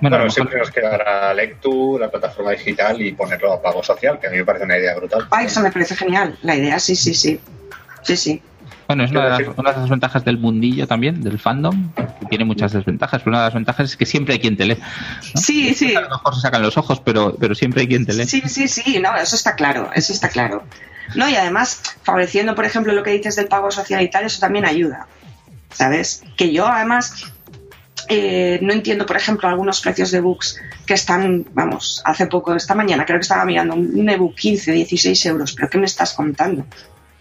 Bueno, 0.00 0.28
siempre 0.30 0.58
nos 0.58 0.70
quedará 0.70 1.32
Lectu, 1.34 1.98
la 1.98 2.10
plataforma 2.10 2.52
digital 2.52 3.00
y 3.00 3.12
ponerlo 3.12 3.52
a 3.52 3.62
pago 3.62 3.82
social, 3.82 4.18
que 4.20 4.26
a 4.26 4.30
mí 4.30 4.36
me 4.36 4.44
parece 4.44 4.64
una 4.64 4.78
idea 4.78 4.94
brutal. 4.96 5.26
Ay, 5.30 5.46
eso 5.46 5.60
me 5.60 5.72
parece 5.72 5.96
genial, 5.96 6.36
la 6.42 6.54
idea, 6.56 6.78
sí, 6.78 6.94
sí, 6.94 7.14
sí. 7.14 7.40
Sí, 8.02 8.16
sí. 8.16 8.42
Bueno, 8.86 9.04
es 9.04 9.10
una 9.10 9.24
de, 9.24 9.30
las, 9.30 9.58
una 9.58 9.72
de, 9.72 9.80
las, 9.80 9.90
ventajas 9.90 10.24
del 10.24 10.38
mundillo 10.38 10.86
también, 10.86 11.20
del 11.20 11.38
fandom, 11.38 11.92
que 11.94 12.26
tiene 12.30 12.44
muchas 12.44 12.72
desventajas, 12.72 13.22
pero 13.22 13.32
una 13.32 13.40
de 13.40 13.46
las 13.46 13.54
ventajas 13.54 13.90
es 13.90 13.96
que 13.96 14.06
siempre 14.06 14.34
hay 14.34 14.40
quien 14.40 14.56
te 14.56 14.64
lee. 14.64 14.78
Sí, 15.34 15.74
sí. 15.74 15.94
A 15.94 16.02
lo 16.02 16.08
mejor 16.10 16.34
se 16.34 16.40
sacan 16.40 16.62
los 16.62 16.78
ojos, 16.78 17.00
pero, 17.00 17.36
pero 17.38 17.54
siempre 17.54 17.82
hay 17.82 17.88
quien 17.88 18.06
te 18.06 18.14
lee. 18.14 18.24
Sí, 18.24 18.42
sí, 18.46 18.66
sí, 18.66 18.98
no, 18.98 19.14
eso 19.16 19.36
está 19.36 19.56
claro, 19.56 19.90
eso 19.94 20.12
está 20.12 20.28
claro. 20.28 20.64
No, 21.14 21.28
y 21.28 21.36
además, 21.36 21.82
favoreciendo, 22.02 22.54
por 22.54 22.64
ejemplo, 22.64 22.92
lo 22.92 23.02
que 23.02 23.10
dices 23.10 23.36
del 23.36 23.48
pago 23.48 23.70
social 23.70 24.02
y 24.02 24.10
tal, 24.10 24.24
eso 24.24 24.40
también 24.40 24.64
ayuda. 24.64 25.06
¿Sabes? 25.72 26.22
Que 26.36 26.52
yo, 26.52 26.66
además, 26.66 27.32
eh, 28.08 28.58
no 28.62 28.72
entiendo, 28.72 29.04
por 29.04 29.16
ejemplo, 29.16 29.48
algunos 29.48 29.80
precios 29.80 30.10
de 30.10 30.20
books 30.20 30.60
que 30.86 30.94
están, 30.94 31.46
vamos, 31.52 32.00
hace 32.04 32.26
poco, 32.26 32.54
esta 32.54 32.74
mañana 32.74 33.04
creo 33.04 33.18
que 33.18 33.22
estaba 33.22 33.44
mirando 33.44 33.74
un 33.74 34.08
ebook 34.08 34.34
15, 34.34 34.72
16 34.72 35.26
euros, 35.26 35.52
pero 35.52 35.68
¿qué 35.68 35.78
me 35.78 35.84
estás 35.84 36.14
contando? 36.14 36.64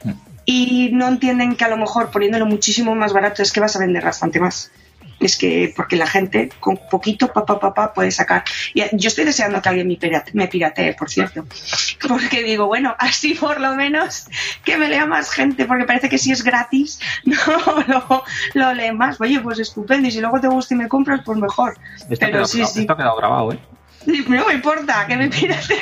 Mm. 0.04 0.12
Y 0.46 0.90
no 0.94 1.08
entienden 1.08 1.58
que 1.58 1.66
a 1.66 1.68
lo 1.68 1.78
mejor 1.78 2.10
poniéndolo 2.10 2.46
muchísimo 2.46 2.96
más 2.96 3.12
barato 3.12 3.42
es 3.42 3.52
que 3.52 3.60
vas 3.60 3.76
a 3.76 3.80
vender 3.80 4.04
bastante 4.04 4.40
más 4.40 4.72
es 5.20 5.38
que 5.38 5.74
porque 5.76 5.96
la 5.96 6.08
gente 6.08 6.50
con 6.60 6.80
poquito 6.90 7.32
papá 7.32 7.60
papá 7.60 7.94
puede 7.94 8.12
sacar. 8.12 8.44
Y 8.74 8.84
yo 8.94 9.08
estoy 9.08 9.26
deseando 9.26 9.62
que 9.62 9.70
alguien 9.70 9.88
me, 9.88 9.96
pirate, 9.96 10.32
me 10.34 10.48
piratee, 10.48 10.94
por 10.94 11.10
cierto, 11.10 11.46
porque 12.08 12.44
digo, 12.44 12.68
bueno, 12.68 12.96
así 13.00 13.34
por 13.34 13.60
lo 13.60 13.76
menos 13.76 14.28
que 14.64 14.78
me 14.78 14.90
lea 14.90 15.06
más 15.06 15.32
gente, 15.32 15.66
porque 15.66 15.86
parece 15.86 16.10
que 16.10 16.18
si 16.18 16.32
es 16.32 16.44
gratis, 16.44 17.00
no 17.26 17.38
lo, 17.88 18.24
lo 18.54 18.74
lee 18.74 18.92
más. 18.92 19.20
Oye, 19.22 19.40
pues 19.40 19.60
estupendo, 19.60 20.08
y 20.08 20.12
si 20.12 20.22
luego 20.22 20.40
te 20.40 20.48
gusta 20.48 20.74
y 20.74 20.78
me 20.78 20.88
compras, 20.88 21.22
pues 21.26 21.38
mejor. 21.38 21.78
Pero 22.20 22.46
sí, 22.46 22.64
sí. 22.66 22.82
Esto 22.82 22.94
ha 22.94 22.98
quedado 22.98 23.18
grabado, 23.18 23.54
¿eh? 23.54 23.60
No 24.28 24.48
me 24.48 24.54
importa, 24.54 25.06
que 25.08 25.18
me 25.18 25.30
pirate. 25.30 25.76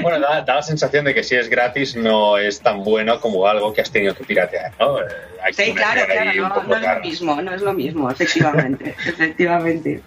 Bueno, 0.00 0.20
da, 0.20 0.42
da, 0.42 0.54
la 0.56 0.62
sensación 0.62 1.04
de 1.04 1.14
que 1.14 1.22
si 1.24 1.34
es 1.34 1.48
gratis 1.48 1.96
no 1.96 2.38
es 2.38 2.60
tan 2.60 2.84
bueno 2.84 3.20
como 3.20 3.46
algo 3.46 3.72
que 3.72 3.80
has 3.80 3.90
tenido 3.90 4.14
que 4.14 4.24
piratear, 4.24 4.72
¿no? 4.78 5.00
Eh, 5.00 5.04
hay 5.42 5.52
sí, 5.52 5.72
claro, 5.74 6.02
claro, 6.06 6.32
no, 6.34 6.62
no 6.62 6.76
es 6.76 6.82
lo 6.82 7.00
mismo, 7.00 7.42
no 7.42 7.54
es 7.54 7.62
lo 7.62 7.74
mismo, 7.74 8.10
efectivamente, 8.10 8.94
efectivamente. 9.06 10.00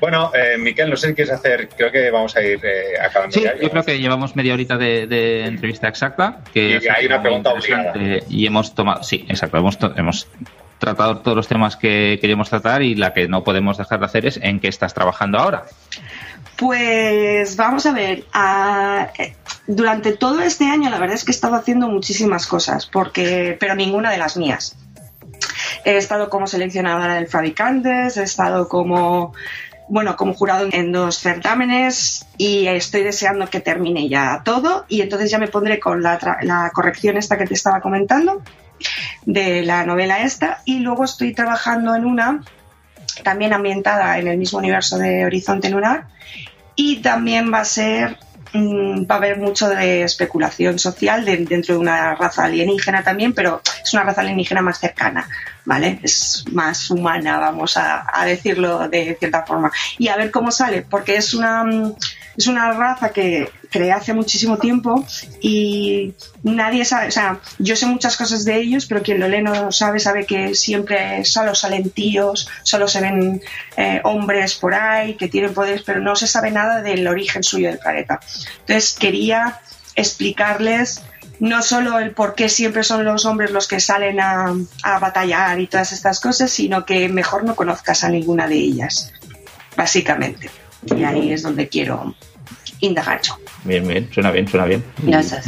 Bueno, 0.00 0.32
eh, 0.34 0.58
Miquel, 0.58 0.90
no 0.90 0.96
sé 0.96 1.08
si 1.08 1.14
quieres 1.14 1.32
hacer, 1.32 1.68
creo 1.76 1.92
que 1.92 2.10
vamos 2.10 2.36
a 2.36 2.42
ir 2.42 2.60
eh, 2.64 2.98
acabando. 3.00 3.34
Sí, 3.34 3.44
yo 3.60 3.70
creo 3.70 3.84
que 3.84 3.98
llevamos 3.98 4.34
media 4.34 4.54
horita 4.54 4.76
de, 4.76 5.06
de 5.06 5.44
entrevista 5.44 5.88
exacta. 5.88 6.40
Que 6.52 6.80
y 6.82 6.88
hay 6.88 7.06
una 7.06 7.22
pregunta 7.22 7.52
obligada. 7.52 7.94
Y 8.28 8.46
hemos 8.46 8.74
tomado, 8.74 9.04
sí, 9.04 9.24
exacto, 9.28 9.58
hemos, 9.58 9.78
hemos 9.96 10.28
tratado 10.78 11.18
todos 11.18 11.36
los 11.36 11.46
temas 11.46 11.76
que 11.76 12.18
queríamos 12.20 12.50
tratar 12.50 12.82
y 12.82 12.96
la 12.96 13.12
que 13.12 13.28
no 13.28 13.44
podemos 13.44 13.78
dejar 13.78 14.00
de 14.00 14.06
hacer 14.06 14.26
es 14.26 14.40
en 14.42 14.58
qué 14.58 14.66
estás 14.66 14.92
trabajando 14.92 15.38
ahora. 15.38 15.62
Pues 16.56 17.56
vamos 17.56 17.86
a 17.86 17.92
ver, 17.92 18.24
durante 19.66 20.12
todo 20.12 20.40
este 20.40 20.66
año 20.66 20.90
la 20.90 20.98
verdad 20.98 21.16
es 21.16 21.24
que 21.24 21.32
he 21.32 21.34
estado 21.34 21.54
haciendo 21.54 21.88
muchísimas 21.88 22.46
cosas, 22.46 22.86
porque, 22.86 23.56
pero 23.58 23.74
ninguna 23.74 24.10
de 24.10 24.18
las 24.18 24.36
mías. 24.36 24.76
He 25.84 25.96
estado 25.96 26.30
como 26.30 26.46
seleccionadora 26.46 27.14
del 27.14 27.26
Fabricantes, 27.26 28.16
he 28.16 28.22
estado 28.22 28.68
como 28.68 29.32
bueno, 29.88 30.16
como 30.16 30.32
jurado 30.32 30.68
en 30.72 30.92
dos 30.92 31.18
certámenes 31.18 32.24
y 32.38 32.66
estoy 32.66 33.02
deseando 33.02 33.48
que 33.48 33.60
termine 33.60 34.08
ya 34.08 34.40
todo 34.42 34.86
y 34.88 35.02
entonces 35.02 35.30
ya 35.30 35.38
me 35.38 35.48
pondré 35.48 35.80
con 35.80 36.02
la, 36.02 36.18
la, 36.42 36.70
corrección 36.72 37.18
esta 37.18 37.36
que 37.36 37.46
te 37.46 37.54
estaba 37.54 37.80
comentando 37.80 38.42
de 39.26 39.62
la 39.62 39.84
novela 39.84 40.22
esta 40.22 40.62
y 40.64 40.78
luego 40.78 41.04
estoy 41.04 41.34
trabajando 41.34 41.94
en 41.94 42.06
una 42.06 42.42
también 43.22 43.52
ambientada 43.52 44.18
en 44.18 44.28
el 44.28 44.38
mismo 44.38 44.58
universo 44.58 44.98
de 44.98 45.24
Horizonte 45.24 45.70
Lunar 45.70 46.06
y 46.74 46.96
también 47.02 47.52
va 47.52 47.60
a 47.60 47.64
ser 47.64 48.18
mm, 48.52 49.04
va 49.10 49.16
a 49.16 49.18
haber 49.18 49.38
mucho 49.38 49.68
de 49.68 50.02
especulación 50.02 50.78
social 50.78 51.24
dentro 51.24 51.74
de 51.74 51.80
una 51.80 52.14
raza 52.14 52.44
alienígena 52.44 53.02
también, 53.02 53.32
pero 53.32 53.60
es 53.82 53.92
una 53.92 54.04
raza 54.04 54.20
alienígena 54.22 54.62
más 54.62 54.78
cercana, 54.78 55.28
¿vale? 55.64 55.98
Es 56.02 56.44
más 56.52 56.90
humana, 56.90 57.38
vamos 57.38 57.76
a, 57.76 58.06
a 58.12 58.24
decirlo 58.24 58.88
de 58.88 59.16
cierta 59.18 59.44
forma. 59.44 59.70
Y 59.98 60.08
a 60.08 60.16
ver 60.16 60.30
cómo 60.30 60.50
sale, 60.50 60.82
porque 60.82 61.16
es 61.16 61.34
una, 61.34 61.64
mm, 61.64 61.94
es 62.36 62.46
una 62.46 62.72
raza 62.72 63.10
que 63.10 63.50
creé 63.72 63.90
hace 63.90 64.12
muchísimo 64.12 64.58
tiempo 64.58 65.04
y 65.40 66.14
nadie 66.44 66.84
sabe, 66.84 67.08
o 67.08 67.10
sea, 67.10 67.40
yo 67.58 67.74
sé 67.74 67.86
muchas 67.86 68.16
cosas 68.16 68.44
de 68.44 68.58
ellos, 68.58 68.86
pero 68.86 69.02
quien 69.02 69.18
lo 69.18 69.26
lee 69.26 69.42
no 69.42 69.72
sabe, 69.72 69.98
sabe 69.98 70.26
que 70.26 70.54
siempre 70.54 71.24
solo 71.24 71.54
salen 71.54 71.90
tíos, 71.90 72.48
solo 72.62 72.86
se 72.86 73.00
ven 73.00 73.42
eh, 73.76 74.00
hombres 74.04 74.54
por 74.54 74.74
ahí 74.74 75.14
que 75.14 75.28
tienen 75.28 75.54
poderes, 75.54 75.82
pero 75.82 76.00
no 76.00 76.14
se 76.14 76.28
sabe 76.28 76.50
nada 76.50 76.82
del 76.82 77.08
origen 77.08 77.42
suyo 77.42 77.68
del 77.68 77.78
planeta. 77.78 78.20
Entonces 78.60 78.94
quería 78.96 79.60
explicarles 79.96 81.02
no 81.40 81.62
solo 81.62 81.98
el 81.98 82.12
por 82.12 82.34
qué 82.34 82.48
siempre 82.48 82.84
son 82.84 83.04
los 83.04 83.24
hombres 83.24 83.50
los 83.50 83.66
que 83.66 83.80
salen 83.80 84.20
a, 84.20 84.54
a 84.84 84.98
batallar 85.00 85.58
y 85.58 85.66
todas 85.66 85.92
estas 85.92 86.20
cosas, 86.20 86.50
sino 86.50 86.84
que 86.84 87.08
mejor 87.08 87.42
no 87.42 87.56
conozcas 87.56 88.04
a 88.04 88.10
ninguna 88.10 88.46
de 88.46 88.56
ellas, 88.56 89.12
básicamente. 89.76 90.50
Y 90.84 91.02
ahí 91.04 91.32
es 91.32 91.42
donde 91.42 91.68
quiero 91.68 92.14
yo. 93.22 93.38
Bien, 93.64 93.86
bien, 93.86 94.08
suena 94.12 94.30
bien, 94.30 94.48
suena 94.48 94.66
bien. 94.66 94.84
Gracias. 95.02 95.46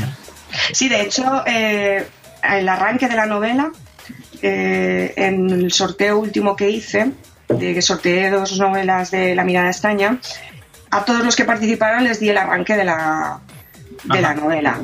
Sí, 0.72 0.88
de 0.88 1.02
hecho, 1.02 1.42
eh, 1.46 2.06
el 2.42 2.68
arranque 2.68 3.08
de 3.08 3.16
la 3.16 3.26
novela, 3.26 3.72
eh, 4.42 5.12
en 5.16 5.50
el 5.50 5.72
sorteo 5.72 6.18
último 6.18 6.54
que 6.54 6.70
hice, 6.70 7.10
de 7.48 7.74
que 7.74 7.82
sorteé 7.82 8.30
dos 8.30 8.58
novelas 8.58 9.10
de 9.10 9.34
La 9.34 9.44
mirada 9.44 9.68
extraña, 9.68 10.18
a 10.90 11.04
todos 11.04 11.24
los 11.24 11.34
que 11.34 11.44
participaron 11.44 12.04
les 12.04 12.20
di 12.20 12.28
el 12.28 12.38
arranque 12.38 12.76
de 12.76 12.84
la, 12.84 13.40
de 14.04 14.20
la 14.20 14.34
novela. 14.34 14.80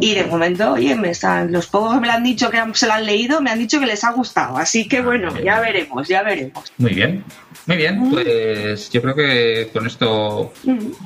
Y 0.00 0.14
de 0.14 0.24
momento, 0.24 0.72
oye, 0.72 0.94
me 0.94 1.10
están, 1.10 1.52
los 1.52 1.66
pocos 1.66 1.94
que 1.94 2.00
me 2.00 2.06
lo 2.06 2.12
han 2.12 2.22
dicho 2.22 2.50
que 2.50 2.62
se 2.74 2.86
la 2.86 2.96
han 2.96 3.06
leído, 3.06 3.40
me 3.40 3.50
han 3.50 3.58
dicho 3.58 3.80
que 3.80 3.86
les 3.86 4.04
ha 4.04 4.12
gustado. 4.12 4.56
Así 4.56 4.88
que 4.88 5.00
bueno, 5.00 5.38
ya 5.40 5.60
veremos, 5.60 6.08
ya 6.08 6.22
veremos. 6.22 6.72
Muy 6.78 6.94
bien, 6.94 7.24
muy 7.66 7.76
bien. 7.76 8.10
Pues 8.10 8.90
yo 8.90 9.02
creo 9.02 9.14
que 9.14 9.70
con 9.72 9.86
esto 9.86 10.52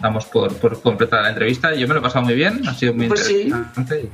damos 0.01 0.27
por, 0.27 0.55
por 0.57 0.81
completada 0.83 1.23
la 1.23 1.29
entrevista. 1.31 1.75
Yo 1.75 1.87
me 1.87 1.95
lo 1.95 2.01
he 2.01 2.03
pasado 2.03 2.25
muy 2.25 2.35
bien, 2.35 2.67
ha 2.67 2.75
sido 2.75 2.95
muy 2.95 3.09
pues 3.09 3.31
interesante. 3.31 4.03
Sí. 4.03 4.09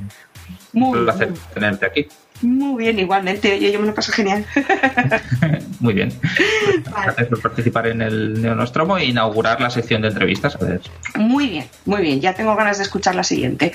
Muy 0.73 0.99
un 0.99 1.05
placer 1.05 1.33
tenerte 1.55 1.87
aquí. 1.87 2.09
Muy 2.43 2.85
bien, 2.85 2.99
igualmente. 2.99 3.61
Yo, 3.61 3.69
yo 3.69 3.81
me 3.81 3.87
lo 3.87 3.95
paso 3.95 4.13
genial. 4.13 4.45
Muy 5.81 5.95
bien. 5.95 6.13
Gracias 6.85 7.29
por 7.29 7.41
participar 7.41 7.89
en 7.89 8.03
el 8.03 8.41
Neonostromo 8.41 8.97
e 8.97 9.05
inaugurar 9.05 9.61
la 9.61 9.71
sección 9.71 10.03
de 10.03 10.09
entrevistas. 10.09 10.57
A 10.57 10.65
ver. 10.65 10.81
Muy 11.17 11.49
bien, 11.49 11.67
muy 11.85 12.03
bien. 12.03 12.21
Ya 12.21 12.35
tengo 12.35 12.55
ganas 12.57 12.79
de 12.79 12.85
escuchar 12.85 13.15
la 13.15 13.25
siguiente. 13.25 13.73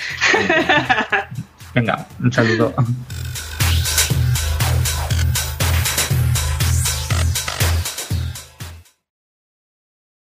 Venga, 1.75 2.08
un 2.19 2.32
saludo. 2.32 2.73